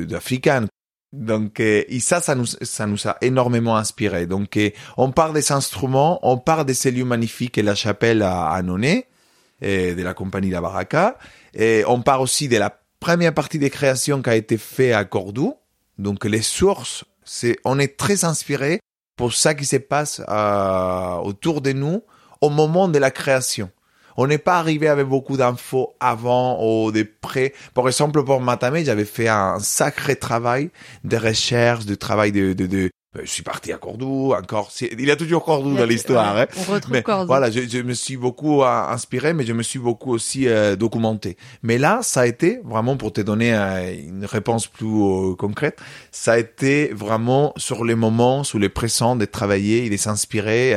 [0.03, 0.67] d'africains.
[1.13, 4.27] Donc, euh, et ça, ça nous, ça nous a énormément inspiré.
[4.27, 8.51] Donc, euh, on part des instruments, on part des cellules magnifiques et la chapelle à,
[8.51, 11.17] à de la compagnie La Baraka.
[11.53, 15.03] Et on part aussi de la première partie des créations qui a été fait à
[15.03, 15.55] Cordoue.
[15.97, 18.79] Donc les sources, c'est, on est très inspiré
[19.17, 22.03] pour ça qui se passe euh, autour de nous
[22.39, 23.69] au moment de la création.
[24.17, 27.53] On n'est pas arrivé avec beaucoup d'infos avant ou de près.
[27.73, 30.69] Par exemple, pour Matame, j'avais fait un sacré travail
[31.03, 34.71] de recherche, de travail de, de, de, ben, je suis parti à Cordoue, encore.
[34.79, 36.37] Il y a toujours Cordoue dans l'histoire.
[36.37, 36.45] hein.
[36.55, 37.27] On retrouve Cordoue.
[37.27, 40.77] Voilà, je, je, me suis beaucoup euh, inspiré, mais je me suis beaucoup aussi euh,
[40.77, 41.35] documenté.
[41.61, 45.77] Mais là, ça a été vraiment pour te donner euh, une réponse plus concrète.
[46.11, 50.73] Ça a été vraiment sur les moments, sur les pressants de travailler et de s'inspirer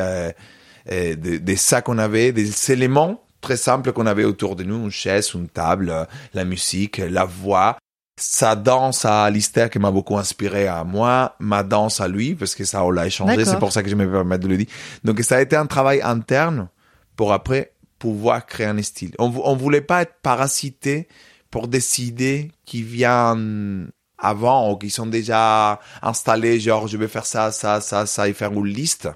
[0.91, 4.91] des de sacs qu'on avait, des éléments très simples qu'on avait autour de nous, une
[4.91, 7.77] chaise, une table, la musique, la voix,
[8.19, 12.55] sa danse à Alistair qui m'a beaucoup inspiré à moi, ma danse à lui, parce
[12.55, 14.67] que ça, on l'a échangé, c'est pour ça que je me permets de le dire.
[15.05, 16.69] Donc ça a été un travail interne
[17.17, 19.13] pour après pouvoir créer un style.
[19.19, 21.07] On, on voulait pas être parasité
[21.51, 27.53] pour décider qui viennent avant ou qui sont déjà installés, genre je vais faire ça,
[27.53, 29.09] ça, ça, ça et faire une liste.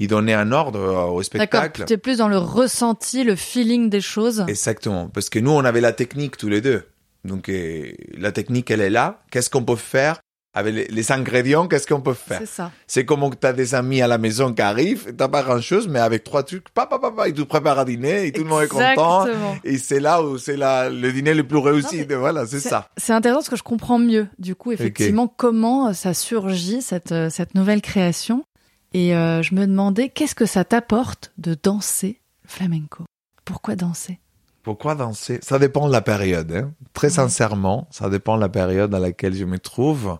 [0.00, 1.80] Il donnait un ordre euh, au spectacle.
[1.82, 4.44] D'accord, plus dans le ressenti, le feeling des choses.
[4.48, 6.84] Exactement, parce que nous on avait la technique tous les deux.
[7.24, 9.20] Donc euh, la technique, elle est là.
[9.30, 10.20] Qu'est-ce qu'on peut faire
[10.54, 12.40] avec les, ingrédients Qu'est-ce qu'on peut faire?
[12.40, 12.72] C'est ça.
[12.86, 16.00] C'est comme tu as des amis à la maison qui arrivent, t'as pas grand-chose, mais
[16.00, 18.68] avec trois trucs, papa, papa, ils te préparent à dîner et tout le monde est
[18.68, 19.26] content.
[19.64, 22.04] Et c'est là où c'est le dîner le plus réussi.
[22.04, 22.88] voilà, c'est ça.
[22.96, 27.28] C'est intéressant parce que je comprends mieux, du coup, effectivement, comment ça surgit, cette, euh,
[27.28, 28.44] cette nouvelle création.
[28.92, 33.04] Et euh, je me demandais, qu'est-ce que ça t'apporte de danser flamenco?
[33.44, 34.18] Pourquoi danser?
[34.62, 35.38] Pourquoi danser?
[35.42, 36.52] Ça dépend de la période.
[36.52, 36.72] Hein.
[36.92, 40.18] Très sincèrement, ça dépend de la période dans laquelle je me trouve.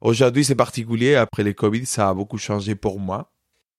[0.00, 1.14] Aujourd'hui, c'est particulier.
[1.14, 3.32] Après les Covid, ça a beaucoup changé pour moi.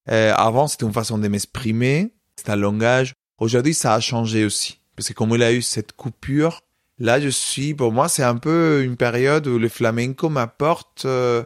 [0.10, 2.13] Euh, avant, c'était une façon de m'exprimer.
[2.36, 3.13] C'était un langage.
[3.38, 4.82] Aujourd'hui, ça a changé aussi.
[4.95, 6.62] Parce que comme il a eu cette coupure,
[6.99, 11.43] là, je suis, pour moi, c'est un peu une période où le flamenco m'apporte euh,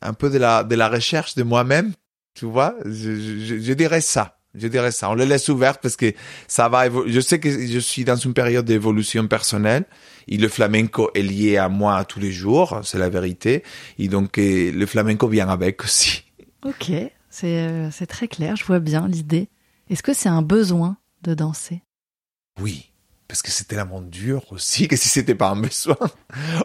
[0.00, 1.92] un peu de la, de la recherche de moi-même.
[2.38, 4.38] Tu vois, je dirais ça.
[4.54, 5.10] Je dirais ça.
[5.10, 6.12] On le laisse ouvert parce que
[6.46, 7.12] ça va évoluer.
[7.12, 9.84] Je sais que je suis dans une période d'évolution personnelle.
[10.28, 12.80] Et le flamenco est lié à moi tous les jours.
[12.84, 13.64] C'est la vérité.
[13.98, 16.24] Et donc, le flamenco vient avec aussi.
[16.64, 16.92] Ok.
[17.28, 18.54] C'est, euh, c'est très clair.
[18.54, 19.48] Je vois bien l'idée.
[19.90, 21.82] Est-ce que c'est un besoin de danser?
[22.60, 22.92] Oui.
[23.28, 25.96] Parce que c'est tellement dur aussi que si c'était pas un besoin,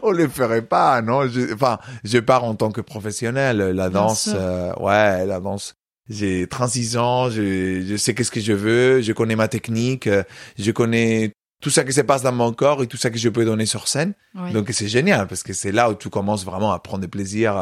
[0.02, 1.28] on le ferait pas, non?
[1.28, 3.58] Je, enfin, je pars en tant que professionnel.
[3.58, 5.76] La danse, euh, ouais, la danse,
[6.10, 10.24] j'ai 36 ans, je, je sais qu'est-ce que je veux, je connais ma technique, euh,
[10.58, 13.30] je connais tout ça qui se passe dans mon corps et tout ça que je
[13.30, 14.14] peux donner sur scène.
[14.52, 17.56] Donc c'est génial parce que c'est là où tu commences vraiment à prendre plaisir.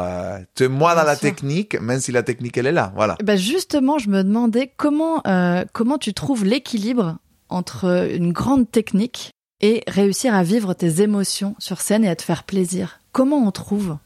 [0.60, 2.92] Es moins dans la technique, même si la technique elle est là.
[2.96, 3.16] Voilà.
[3.22, 7.18] Ben justement, je me demandais comment euh, comment tu trouves l'équilibre
[7.52, 12.22] entre une grande technique et réussir à vivre tes émotions sur scène et à te
[12.22, 13.00] faire plaisir.
[13.12, 13.96] Comment on trouve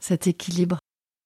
[0.00, 0.78] cet équilibre?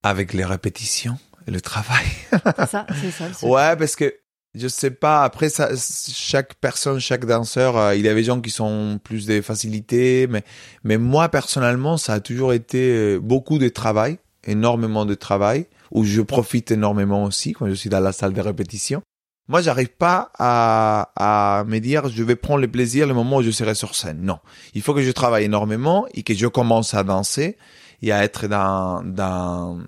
[0.03, 1.19] Avec les répétitions
[1.51, 2.07] le travail.
[2.31, 3.47] c'est ça, c'est ça.
[3.47, 4.15] ouais, parce que
[4.55, 5.23] je sais pas.
[5.23, 9.27] Après, ça, chaque personne, chaque danseur, euh, il y a des gens qui sont plus
[9.27, 10.45] des facilités, mais
[10.85, 16.05] mais moi personnellement, ça a toujours été euh, beaucoup de travail, énormément de travail, où
[16.05, 19.03] je profite énormément aussi quand je suis dans la salle de répétition.
[19.51, 23.43] Moi, j'arrive pas à, à me dire, je vais prendre le plaisir le moment où
[23.43, 24.21] je serai sur scène.
[24.23, 24.39] Non.
[24.75, 27.59] Il faut que je travaille énormément et que je commence à danser
[28.01, 29.79] et à être dans, dans,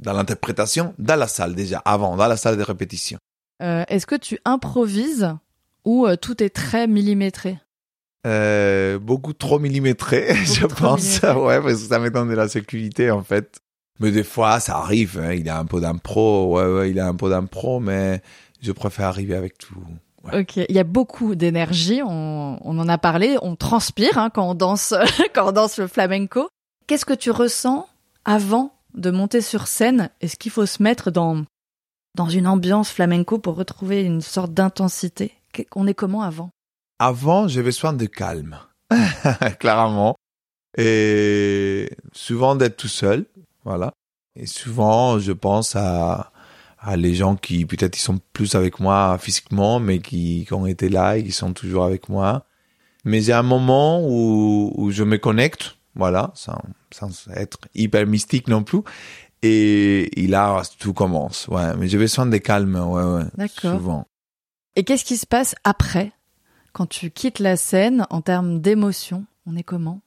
[0.00, 3.18] dans l'interprétation, dans la salle déjà, avant, dans la salle de répétition.
[3.62, 5.32] Euh, Est-ce que tu improvises
[5.84, 7.58] ou euh, tout est très millimétré?
[8.26, 11.22] Euh, beaucoup trop millimétré, je trop pense.
[11.22, 11.32] millimétré.
[11.40, 13.58] Ouais, parce que ça me donne de la sécurité, en fait.
[14.00, 15.20] Mais des fois, ça arrive.
[15.22, 16.56] hein, Il a un peu d'impro.
[16.56, 18.20] Ouais, ouais, il a un peu d'impro, mais
[18.64, 19.74] je préfère arriver avec tout.
[20.24, 20.40] Ouais.
[20.40, 24.48] Ok, il y a beaucoup d'énergie, on, on en a parlé, on transpire hein, quand
[24.48, 24.94] on danse
[25.34, 26.48] quand on danse le flamenco.
[26.86, 27.86] Qu'est-ce que tu ressens
[28.24, 30.10] avant de monter sur scène?
[30.20, 31.44] Est-ce qu'il faut se mettre dans
[32.14, 35.34] dans une ambiance flamenco pour retrouver une sorte d'intensité?
[35.74, 36.50] On est comment avant?
[36.98, 38.58] Avant, j'ai besoin de calme.
[39.60, 40.16] Clairement.
[40.76, 43.26] Et souvent d'être tout seul.
[43.64, 43.92] Voilà.
[44.36, 46.32] Et souvent, je pense à,
[46.84, 50.66] à les gens qui, peut-être, ils sont plus avec moi physiquement, mais qui, qui ont
[50.66, 52.44] été là et qui sont toujours avec moi.
[53.04, 55.76] Mais j'ai un moment où, où je me connecte.
[55.94, 56.30] Voilà.
[56.34, 58.80] Sans, sans être hyper mystique non plus.
[59.42, 61.48] Et, et là, tout commence.
[61.48, 61.74] Ouais.
[61.76, 62.76] Mais j'ai besoin de calme.
[62.76, 63.24] Ouais, ouais.
[63.36, 63.78] D'accord.
[63.78, 64.06] Souvent.
[64.76, 66.12] Et qu'est-ce qui se passe après
[66.72, 69.24] quand tu quittes la scène en termes d'émotion?
[69.46, 70.00] On est comment?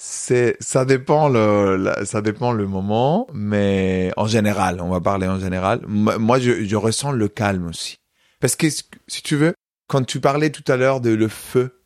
[0.00, 5.26] C'est, ça dépend le, la- ça dépend le moment, mais en général, on va parler
[5.26, 5.80] en général.
[5.88, 7.96] Moi, je, je ressens le calme aussi.
[8.40, 9.54] Parce que, si tu veux,
[9.88, 11.80] quand tu parlais tout à l'heure de le feu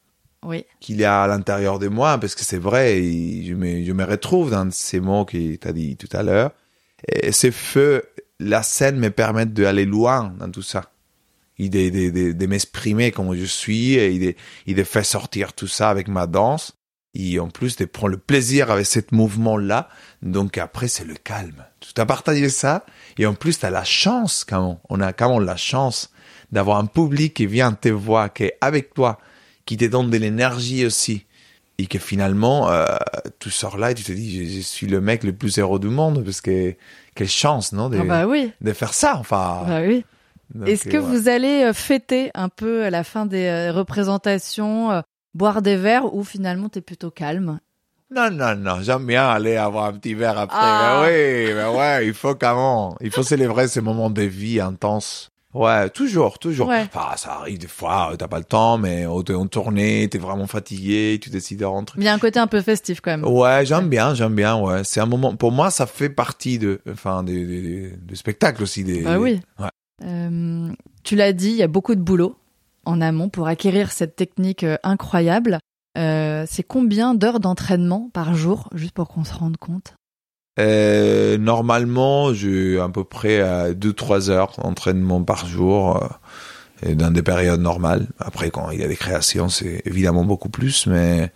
[0.45, 0.67] Oui.
[0.79, 4.05] qu'il y a à l'intérieur de moi, parce que c'est vrai, je me, je me
[4.05, 6.51] retrouve dans ces mots que tu as dit tout à l'heure.
[7.09, 8.03] Et ces feux,
[8.39, 10.91] la scène me permet d'aller loin dans tout ça.
[11.59, 14.35] Et de, de, de, de m'exprimer comme je suis, et de,
[14.67, 16.75] et de faire sortir tout ça avec ma danse.
[17.15, 19.89] Et en plus de prendre le plaisir avec ce mouvement-là.
[20.23, 21.65] Donc après, c'est le calme.
[21.81, 22.87] Tu as partagé ça.
[23.19, 26.11] Et en plus, tu as la chance, quand on a quand même la chance
[26.53, 29.19] d'avoir un public qui vient te voir, qui est avec toi,
[29.67, 31.27] qui te donne de l'énergie aussi.
[31.79, 32.87] Et que finalement, euh,
[33.41, 35.81] tu sors là et tu te dis, je, je suis le mec le plus heureux
[35.81, 36.75] du monde, parce que
[37.15, 38.53] quelle chance, non, de, Ah bah oui.
[38.61, 39.65] de faire ça, enfin.
[39.67, 40.05] Bah oui.
[40.67, 41.19] Est-ce que euh, ouais.
[41.19, 45.03] vous allez euh, fêter un peu à la fin des euh, représentations,
[45.35, 47.61] boire des verres ou finalement t'es plutôt calme?
[48.15, 50.59] Non, non, non, j'aime bien aller avoir un petit verre après.
[50.61, 51.03] Ah.
[51.03, 55.31] Mais oui, mais ouais, il faut même, il faut célébrer ces moments de vie intenses.
[55.55, 56.69] Ouais, toujours, toujours.
[56.69, 56.87] Ouais.
[56.95, 60.09] Enfin, ça arrive des fois, euh, t'as pas le temps, mais on t'es en tournée,
[60.09, 61.99] t'es vraiment fatigué, tu décides de rentrer.
[62.01, 63.25] Il y a un côté un peu festif quand même.
[63.25, 64.83] Ouais, j'aime bien, j'aime bien, ouais.
[64.85, 68.83] C'est un moment, pour moi, ça fait partie de, enfin, des spectacles aussi.
[68.85, 69.41] Des, Bah oui.
[69.59, 69.69] Ouais.
[70.05, 70.69] Euh,
[71.05, 72.37] tu l'as dit, il y a beaucoup de boulot
[72.85, 75.59] en amont pour acquérir cette technique euh, incroyable.
[75.99, 79.95] Euh, c'est combien d'heures d'entraînement par jour, juste pour qu'on se rende compte?
[80.59, 86.03] Euh, normalement, j'ai à peu près euh, 2-3 heures d'entraînement par jour
[86.85, 88.09] euh, dans des périodes normales.
[88.19, 91.33] Après, quand il y a des créations, c'est évidemment beaucoup plus, mais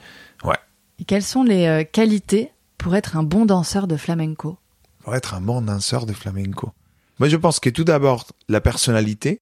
[0.98, 4.56] Et quelles sont les qualités pour être un bon danseur de flamenco?
[5.02, 6.72] Pour être un bon danseur de flamenco.
[7.18, 9.40] Moi, je pense que tout d'abord, la personnalité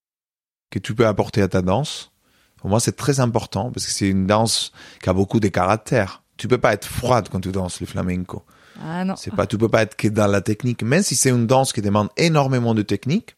[0.69, 2.11] que tu peux apporter à ta danse,
[2.57, 6.23] pour moi, c'est très important parce que c'est une danse qui a beaucoup de caractères.
[6.37, 8.43] Tu peux pas être froide quand tu danses le flamenco.
[8.81, 9.15] Ah non.
[9.15, 11.73] C'est pas, tu peux pas être que dans la technique, même si c'est une danse
[11.73, 13.35] qui demande énormément de technique.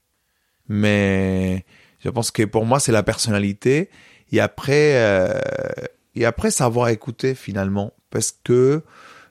[0.69, 1.65] Mais
[1.99, 3.89] je pense que pour moi, c'est la personnalité.
[4.31, 5.39] Et après, euh,
[6.15, 7.93] et après, savoir écouter finalement.
[8.09, 8.83] Parce que,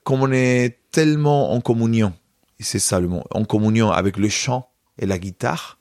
[0.04, 2.12] comme on est tellement en communion,
[2.60, 5.78] et c'est ça le mot, en communion avec le chant et la guitare,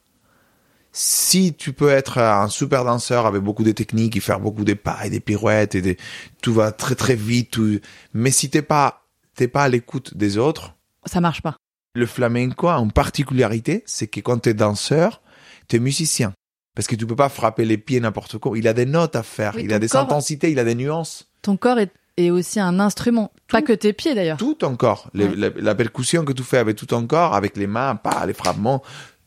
[0.98, 4.74] si tu peux être un super danseur avec beaucoup de techniques et faire beaucoup de
[4.74, 5.98] pas et des pirouettes et des,
[6.42, 7.80] tout va très très vite, tout-
[8.14, 9.04] mais si t'es pas,
[9.36, 10.74] t'es pas à l'écoute des autres,
[11.06, 11.58] Ça marche pas.
[11.96, 15.22] le flamenco a une particularité, c'est que quand t'es danseur,
[15.68, 16.32] t'es musicien.
[16.78, 18.58] Parce que tu peux pas frapper les pieds n'importe quoi.
[18.58, 20.76] Il a des notes à faire, Oui, il a des corps- intensités, il a des
[20.76, 21.28] nuances.
[21.42, 24.38] Ton corps est, est aussi un instrument, pas que tes pieds d'ailleurs.
[24.38, 25.10] Tout ton corps.
[25.14, 28.26] Les- la, la percussion que tu fais avec tout ton corps, avec les mains, pas
[28.26, 28.82] les frappements,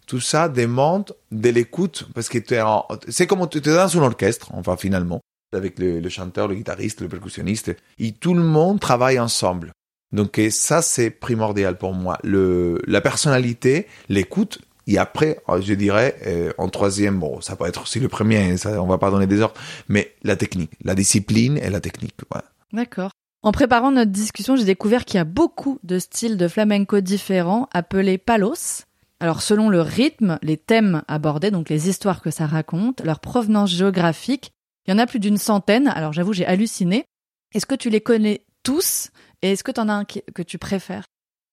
[0.08, 2.08] tout ça demande de l'écoute.
[2.14, 5.20] Parce que en- c'est comme tu es dans un orchestre, enfin finalement,
[5.54, 9.72] avec le, chanteur, le guitariste, le percussionniste, et tout le monde travaille ensemble.
[10.10, 12.18] Donc ça, c'est primordial pour moi.
[12.24, 17.82] Le, la personnalité, l'écoute, et après, je dirais, euh, en troisième, bon, ça peut être
[17.82, 21.58] aussi le premier, ça, on va pas donner des ordres, mais la technique, la discipline
[21.58, 22.14] et la technique.
[22.72, 23.10] D'accord.
[23.42, 27.68] En préparant notre discussion, j'ai découvert qu'il y a beaucoup de styles de flamenco différents
[27.72, 28.84] appelés palos.
[29.20, 33.70] Alors selon le rythme, les thèmes abordés, donc les histoires que ça raconte, leur provenance
[33.70, 34.52] géographique,
[34.86, 35.88] il y en a plus d'une centaine.
[35.88, 37.04] Alors j'avoue, j'ai halluciné.
[37.54, 39.10] Est-ce que tu les connais tous
[39.42, 41.04] et est-ce que tu en as un que tu préfères?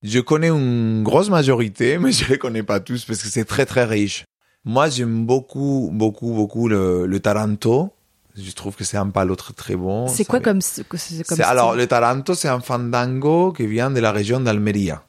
[0.04, 3.66] Je connais une grosse majorité, mais je les connais pas tous parce que c'est très
[3.66, 4.26] très riche.
[4.64, 7.92] Moi, j'aime beaucoup, beaucoup, beaucoup le, le taranto.
[8.36, 10.08] Je trouve que c'est un pas l'autre très bon.
[10.08, 10.60] C'est quoi comme,
[10.90, 15.04] comme Alors, le taranto, c'est un fandango qui vient de la région d'Almeria.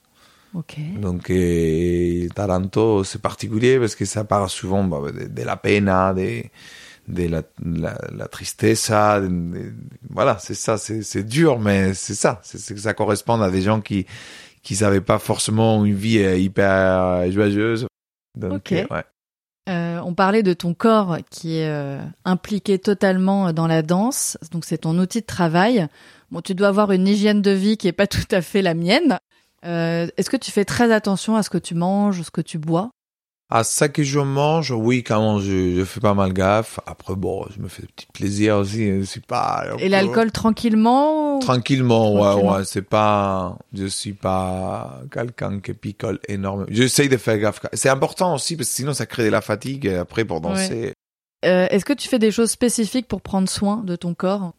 [0.98, 6.14] Donc, le taranto, c'est particulier parce que ça parle souvent bah, de, de la pena,
[6.14, 6.42] de,
[7.08, 9.72] de la, la, la de-
[10.10, 10.78] voilà, c'est ça.
[10.78, 12.40] C'est dur, mais c'est ça.
[12.42, 14.06] C'est que ça correspond à des gens qui
[14.62, 17.86] qui n'avaient pas forcément une vie euh, hyper euh, joyeuse.
[18.36, 18.72] Donc, Ok.
[18.72, 19.04] euh, ouais.
[19.68, 24.64] Euh, on parlait de ton corps qui est euh, impliqué totalement dans la danse, donc
[24.64, 25.86] c'est ton outil de travail.
[26.30, 28.74] Bon, tu dois avoir une hygiène de vie qui est pas tout à fait la
[28.74, 29.18] mienne.
[29.64, 32.58] Euh, Est-ce que tu fais très attention à ce que tu manges, ce que tu
[32.58, 32.90] bois?
[33.48, 36.80] À ça que je mange, oui, quand même, je, je fais pas mal gaffe.
[36.84, 38.88] Après, bon, je me fais des petits plaisirs aussi.
[38.98, 39.66] Je suis pas.
[39.78, 42.52] Et l'alcool tranquillement ou- Tranquillement, ouais, Tranquillement.
[42.56, 42.64] ouais.
[42.64, 46.66] C'est pas, je suis pas quelqu'un qui picole énormément.
[46.72, 47.60] J'essaye de faire gaffe.
[47.72, 50.92] C'est important aussi parce que sinon ça crée de la fatigue et après pour danser.
[51.44, 54.54] Euh, Est-ce que tu fais des choses spécifiques pour prendre soin de ton corps?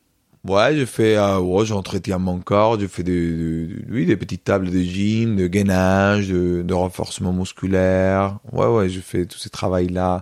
[0.48, 4.44] Ouais, je fais, euh, ouais, j'entretiens mon corps, je fais des, des- oui, des petites
[4.44, 8.40] tables de gym, de gainage, de, de renforcement musculaire.
[8.54, 10.22] Ouais, ouais, je fais tous ces travails-là.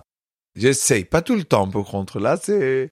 [0.56, 2.18] J'essaye, pas tout le temps, par contre.
[2.18, 2.90] Là, c'est,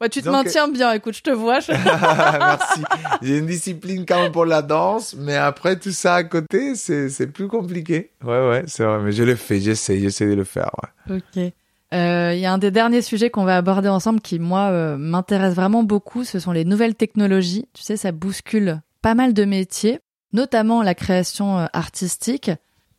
[0.00, 1.60] Ouais, tu te Donc, maintiens bien, écoute, je te vois.
[1.60, 1.70] je-
[2.38, 2.82] Merci.
[3.22, 7.08] J'ai une discipline quand même pour la danse, mais après tout ça à côté, c'est,
[7.08, 8.10] c'est plus compliqué.
[8.24, 10.70] Ouais, ouais, c'est vrai, mais je le fais, j'essaie, j'essaie de le faire,
[11.08, 11.16] ouais.
[11.16, 11.52] Ok.
[11.94, 14.96] Euh, Il y a un des derniers sujets qu'on va aborder ensemble qui, moi, euh,
[14.96, 16.24] m'intéresse vraiment beaucoup.
[16.24, 17.66] Ce sont les nouvelles technologies.
[17.72, 20.00] Tu sais, ça bouscule pas mal de métiers,
[20.32, 22.50] notamment la création euh, artistique.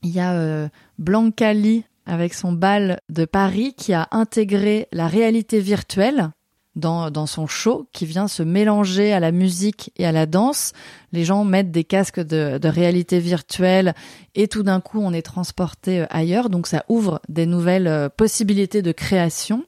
[0.03, 0.69] Il y a euh,
[0.99, 6.29] Blanca Lee avec son bal de Paris qui a intégré la réalité virtuelle
[6.75, 10.73] dans, dans son show qui vient se mélanger à la musique et à la danse.
[11.11, 13.93] Les gens mettent des casques de, de réalité virtuelle
[14.35, 16.49] et tout d'un coup on est transporté euh, ailleurs.
[16.49, 19.65] Donc ça ouvre des nouvelles euh, possibilités de création.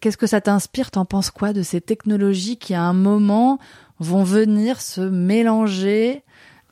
[0.00, 0.90] Qu'est-ce que ça t'inspire?
[0.90, 3.58] T'en penses quoi de ces technologies qui à un moment
[3.98, 6.22] vont venir se mélanger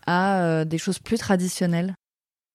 [0.07, 1.95] à euh, des choses plus traditionnelles?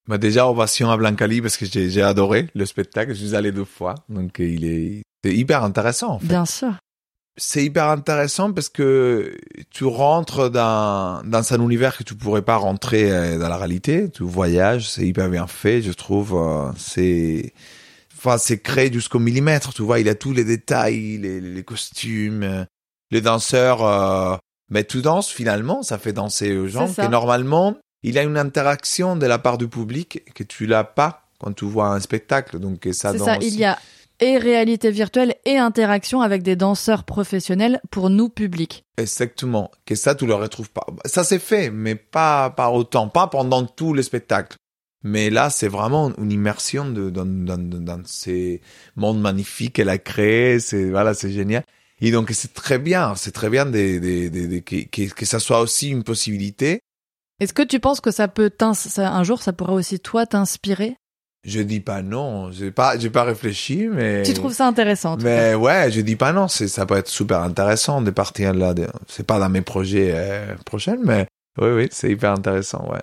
[0.08, 3.14] Bah déjà, ovation à Blancali parce que j'ai, adoré le spectacle.
[3.14, 3.96] Je suis allé deux fois.
[4.10, 6.28] Donc, il est, c'est hyper intéressant, en fait.
[6.28, 6.74] Bien sûr.
[7.36, 9.36] C'est hyper intéressant parce que
[9.72, 14.10] tu rentres dans, dans un univers que tu pourrais pas rentrer euh, dans la réalité.
[14.12, 16.36] Tu voyages, c'est hyper bien fait, je trouve.
[16.36, 17.54] euh, C'est,
[18.16, 20.00] enfin, c'est créé jusqu'au millimètre, tu vois.
[20.00, 22.66] Il a tous les détails, les, les costumes, euh,
[23.10, 23.84] les danseurs.
[23.84, 24.36] Euh,
[24.70, 26.88] mais tu danses finalement, ça fait danser aux gens.
[27.06, 31.24] Que normalement, il a une interaction de la part du public que tu l'as pas
[31.40, 32.60] quand tu vois un spectacle.
[32.60, 33.38] Donc ça C'est ça.
[33.48, 33.80] Il y a
[34.24, 38.86] et réalité virtuelle et interaction avec des danseurs professionnels pour nous publics.
[38.98, 39.70] Exactement.
[39.86, 40.86] Que ça, tu le retrouves pas.
[41.06, 43.10] Ça s'est fait, mais pas, pas autant.
[43.10, 44.56] Pas pendant tout le spectacle.
[45.04, 48.62] Mais là, c'est vraiment une immersion de, dans, dans, dans ces
[48.96, 50.62] mondes magnifiques qu'elle a créés.
[50.62, 51.64] C'est, voilà, c'est génial.
[52.00, 53.14] Et donc, c'est très bien.
[53.16, 56.80] C'est très bien de, de, de, de- que, que, que ça soit aussi une possibilité.
[57.42, 60.96] Est-ce que tu penses que ça peut ça- un jour ça pourrait aussi toi t'inspirer?
[61.46, 62.52] Je dis pas non.
[62.52, 64.24] J'ai pas, j'ai pas réfléchi, mais.
[64.24, 65.18] Tu trouves ça intéressant.
[65.22, 66.48] Mais ouais, je dis pas non.
[66.48, 68.74] C'est, ça peut être super intéressant de partir là.
[68.74, 71.28] de- C'est pas dans mes projets euh, prochains, mais
[71.60, 73.02] oui, oui, c'est hyper intéressant, ouais.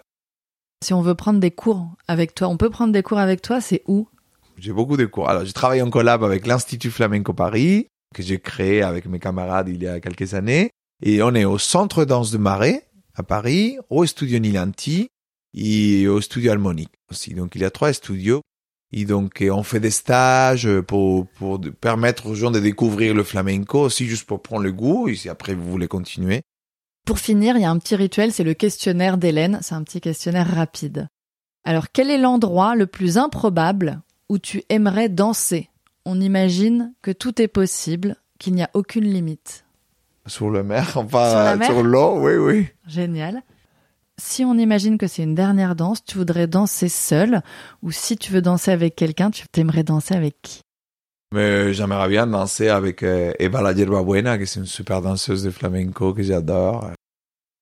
[0.83, 3.61] Si on veut prendre des cours avec toi, on peut prendre des cours avec toi,
[3.61, 4.09] c'est où?
[4.57, 5.29] J'ai beaucoup de cours.
[5.29, 9.69] Alors, je travaille en collab avec l'Institut Flamenco Paris, que j'ai créé avec mes camarades
[9.69, 10.71] il y a quelques années.
[11.03, 15.09] Et on est au Centre Danse de Marais, à Paris, au Studio Nilanti
[15.55, 17.35] et au Studio Harmonique aussi.
[17.35, 18.43] Donc, il y a trois studios.
[18.93, 23.23] Et donc, euh, on fait des stages pour, pour permettre aux gens de découvrir le
[23.23, 25.09] flamenco aussi, juste pour prendre le goût.
[25.09, 26.43] Et si après, vous voulez continuer.
[27.07, 30.01] Pour finir, il y a un petit rituel, c'est le questionnaire d'Hélène, c'est un petit
[30.01, 31.09] questionnaire rapide.
[31.65, 35.69] Alors, quel est l'endroit le plus improbable où tu aimerais danser?
[36.05, 39.65] On imagine que tout est possible, qu'il n'y a aucune limite.
[40.27, 42.67] Sur le mer, enfin, la euh, sur l'eau, oui, oui.
[42.87, 43.43] Génial.
[44.23, 47.41] Si on imagine que c'est une dernière danse, tu voudrais danser seul,
[47.83, 50.61] ou si tu veux danser avec quelqu'un, tu t'aimerais danser avec qui?
[51.33, 55.51] Mais j'aimerais bien danser avec euh, Eva La Buena, qui est une super danseuse de
[55.51, 56.91] flamenco que j'adore.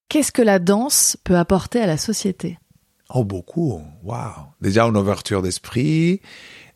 [0.08, 2.58] Qu'est-ce que la danse peut apporter à la société?
[3.14, 3.80] Oh, beaucoup.
[4.02, 4.32] Waouh.
[4.60, 6.20] Déjà, une ouverture d'esprit,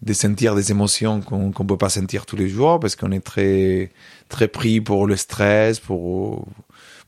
[0.01, 3.25] de sentir des émotions qu'on qu'on peut pas sentir tous les jours parce qu'on est
[3.25, 3.91] très,
[4.29, 6.47] très pris pour le stress, pour,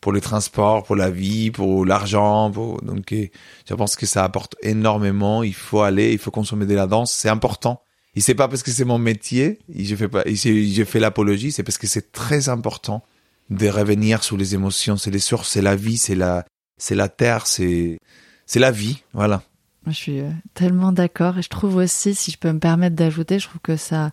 [0.04, 2.50] pour le transport, pour la vie, pour l'argent.
[2.50, 2.82] Pour...
[2.82, 5.42] Donc, je pense que ça apporte énormément.
[5.42, 7.10] Il faut aller, il faut consommer de la danse.
[7.10, 7.80] C'est important.
[8.14, 11.52] Et c'est pas parce que c'est mon métier, et je fais pas, je fais l'apologie,
[11.52, 13.02] c'est parce que c'est très important
[13.48, 14.98] de revenir sur les émotions.
[14.98, 16.44] C'est les sources, c'est la vie, c'est la,
[16.76, 17.98] c'est la terre, c'est,
[18.44, 19.42] c'est la vie, voilà.
[19.86, 23.38] Je suis euh, tellement d'accord et je trouve aussi, si je peux me permettre d'ajouter,
[23.38, 24.10] je trouve que ça,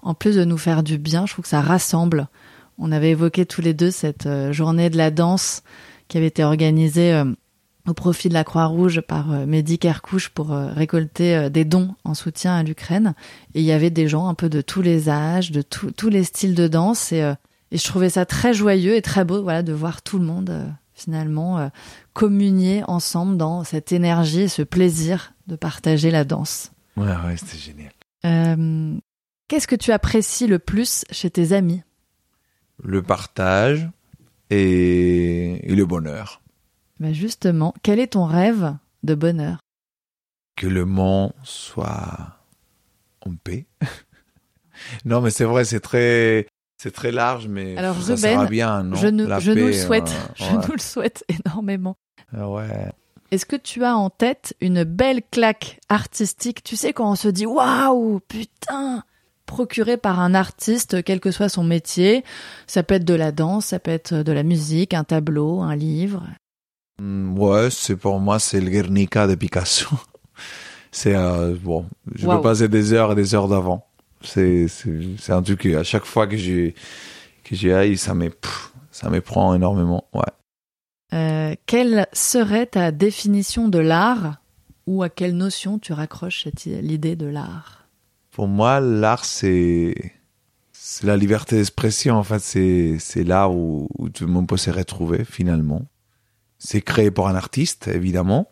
[0.00, 2.28] en plus de nous faire du bien, je trouve que ça rassemble.
[2.78, 5.62] On avait évoqué tous les deux cette euh, journée de la danse
[6.08, 7.24] qui avait été organisée euh,
[7.86, 12.62] au profit de la Croix-Rouge par Mehdi Kerkouche pour récolter des dons en soutien à
[12.62, 13.12] l'Ukraine.
[13.54, 16.24] Et il y avait des gens un peu de tous les âges, de tous les
[16.24, 17.12] styles de danse.
[17.12, 17.18] Et,
[17.70, 20.64] et, je trouvais ça très joyeux et très beau voilà, de voir tout le monde
[20.94, 21.70] finalement
[22.14, 26.72] communier ensemble dans cette énergie et ce plaisir de partager la danse.
[26.96, 27.92] Ouais, ouais, c'était génial.
[28.24, 28.98] Euh,
[29.48, 31.82] Qu'est-ce que tu apprécies le plus chez tes amis?
[32.82, 33.88] Le partage
[34.50, 36.42] et, et le bonheur.
[37.00, 39.58] Ben justement, quel est ton rêve de bonheur?
[40.56, 42.38] Que le monde soit
[43.22, 43.66] en paix.
[45.04, 46.46] non, mais c'est vrai, c'est très,
[46.80, 48.96] c'est très large, mais Alors, ça Ruben, sera bien, non?
[48.96, 50.66] je, ne, je nous le souhaite, euh, je ouais.
[50.66, 51.96] nous le souhaite énormément.
[52.36, 52.92] Ah Ouais.
[53.30, 56.62] Est-ce que tu as en tête une belle claque artistique?
[56.62, 59.02] Tu sais quand on se dit waouh, putain,
[59.54, 62.24] procurée par un artiste, quel que soit son métier.
[62.66, 65.76] Ça peut être de la danse, ça peut être de la musique, un tableau, un
[65.76, 66.24] livre.
[67.00, 69.88] Mm, Ouais, c'est pour moi, c'est le Guernica de Picasso.
[70.96, 72.36] C'est euh, bon, je Waouh.
[72.38, 73.84] peux passer des heures et des heures d'avant.
[74.22, 76.74] C'est c'est un truc que à chaque fois que j'ai
[77.42, 78.30] que j'y aille, ça me
[78.92, 80.04] ça me prend énormément.
[80.14, 80.22] Ouais.
[81.12, 84.36] Euh, quelle serait ta définition de l'art?
[84.86, 87.83] Ou à quelle notion tu raccroches l'idée de l'art?
[88.34, 89.94] Pour moi, l'art c'est
[90.72, 92.16] c'est la liberté d'expression.
[92.16, 95.82] En fait, c'est là où, où tout le monde peut se retrouver finalement.
[96.58, 98.48] C'est créé pour un artiste, évidemment,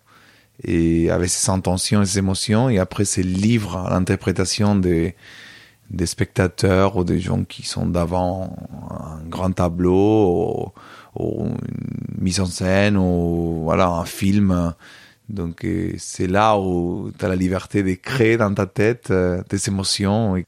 [0.63, 2.71] et avec ses intentions et ses émotions.
[2.71, 5.17] Et après, c'est libre à l'interprétation des
[5.91, 8.57] des spectateurs ou des gens qui sont devant
[8.89, 10.73] un grand tableau
[11.17, 14.75] ou, ou une mise en scène ou voilà un film.
[15.33, 19.43] Donc euh, c'est là où tu as la liberté de créer dans ta tête euh,
[19.49, 20.37] des émotions.
[20.37, 20.47] Et-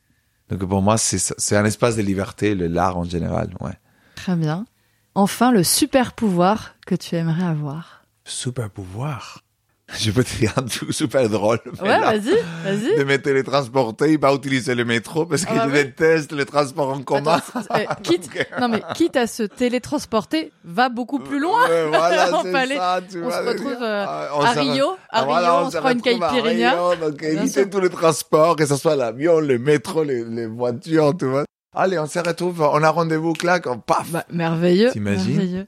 [0.51, 3.49] donc pour moi, c'est c'est un espace de liberté, le l'art en général.
[3.61, 3.73] Ouais.
[4.15, 4.67] Très bien.
[5.15, 8.05] Enfin, le super pouvoir que tu aimerais avoir.
[8.25, 9.41] Super pouvoir?
[9.99, 11.59] Je peux te dire un truc super drôle.
[11.83, 12.97] mais Ouais, vas-y, vas-y.
[12.99, 15.85] de me télétransporter, il va utiliser le métro parce que Ah bah je oui.
[15.85, 17.41] déteste le transport en commun.
[17.55, 18.31] Attends, quitte,
[18.61, 21.63] non mais quitte à se télétransporter, va beaucoup plus loin.
[21.69, 24.97] Ouais, voilà, ça, tu on se retrouve, euh, Ah, on à se re- Rio, à
[25.11, 26.71] Ah, voilà, Rio, on se prend une retrouve à caipirinha.
[26.73, 30.47] Rio, Donc Bien éviter tous les transports, que ce soit l'avion, le métro, les, les
[30.47, 31.45] voitures, tu vois.
[31.77, 34.11] Allez, on se retrouve, on a rendez-vous, clac, on paf.
[34.13, 34.93] Bah, merveilleux.
[34.93, 35.67] T'imagines.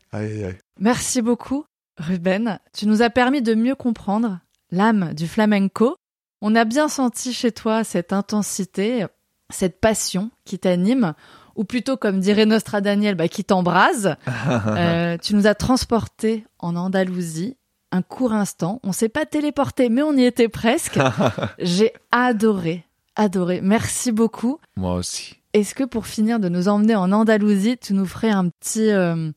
[0.80, 1.64] Merci beaucoup,
[1.98, 2.58] Ruben.
[2.72, 4.40] Tu nous as permis de mieux comprendre
[4.70, 5.96] l'âme du flamenco.
[6.42, 9.06] On a bien senti chez toi cette intensité,
[9.50, 11.14] cette passion qui t'anime,
[11.54, 14.16] ou plutôt, comme dirait Nostra Daniel, bah, qui t'embrase.
[14.66, 17.56] Euh, tu nous as transporté en Andalousie
[17.92, 18.80] un court instant.
[18.82, 20.98] On s'est pas téléporté, mais on y était presque.
[21.58, 22.84] J'ai adoré,
[23.14, 23.60] adoré.
[23.62, 24.58] Merci beaucoup.
[24.76, 25.36] Moi aussi.
[25.52, 29.30] Est-ce que pour finir de nous emmener en Andalousie, tu nous ferais un petit, euh,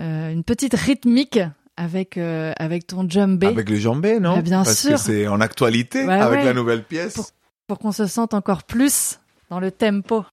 [0.00, 1.38] euh, une petite rythmique
[1.80, 4.34] avec euh, avec ton djembé Avec le jambé, non?
[4.38, 4.92] Ah, bien Parce sûr.
[4.92, 6.44] que c'est en actualité, Ouais, avec ouais.
[6.44, 7.14] la nouvelle pièce.
[7.14, 7.30] Pour-
[7.66, 9.18] pour qu'on se sente encore plus
[9.48, 10.24] dans le tempo.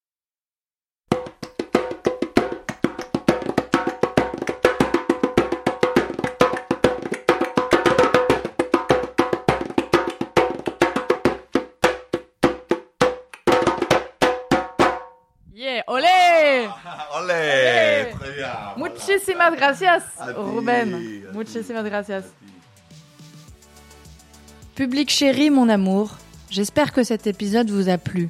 [18.78, 20.04] Muchísimas gracias,
[20.36, 21.24] Ruben.
[21.34, 22.26] Muchísimas gracias.
[24.76, 26.18] Public chéri, mon amour,
[26.52, 28.30] j'espère que cet épisode vous a plu.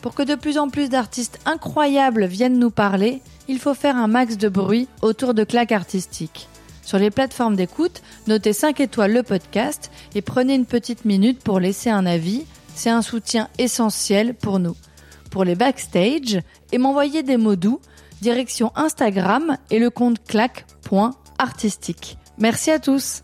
[0.00, 4.06] Pour que de plus en plus d'artistes incroyables viennent nous parler, il faut faire un
[4.06, 6.48] max de bruit autour de claques artistiques.
[6.82, 11.58] Sur les plateformes d'écoute, notez 5 étoiles le podcast et prenez une petite minute pour
[11.58, 12.46] laisser un avis.
[12.74, 14.76] C'est un soutien essentiel pour nous.
[15.30, 16.40] Pour les backstage
[16.72, 17.80] et m'envoyer des mots doux,
[18.20, 22.18] direction Instagram et le compte claque.artistique.
[22.38, 23.22] Merci à tous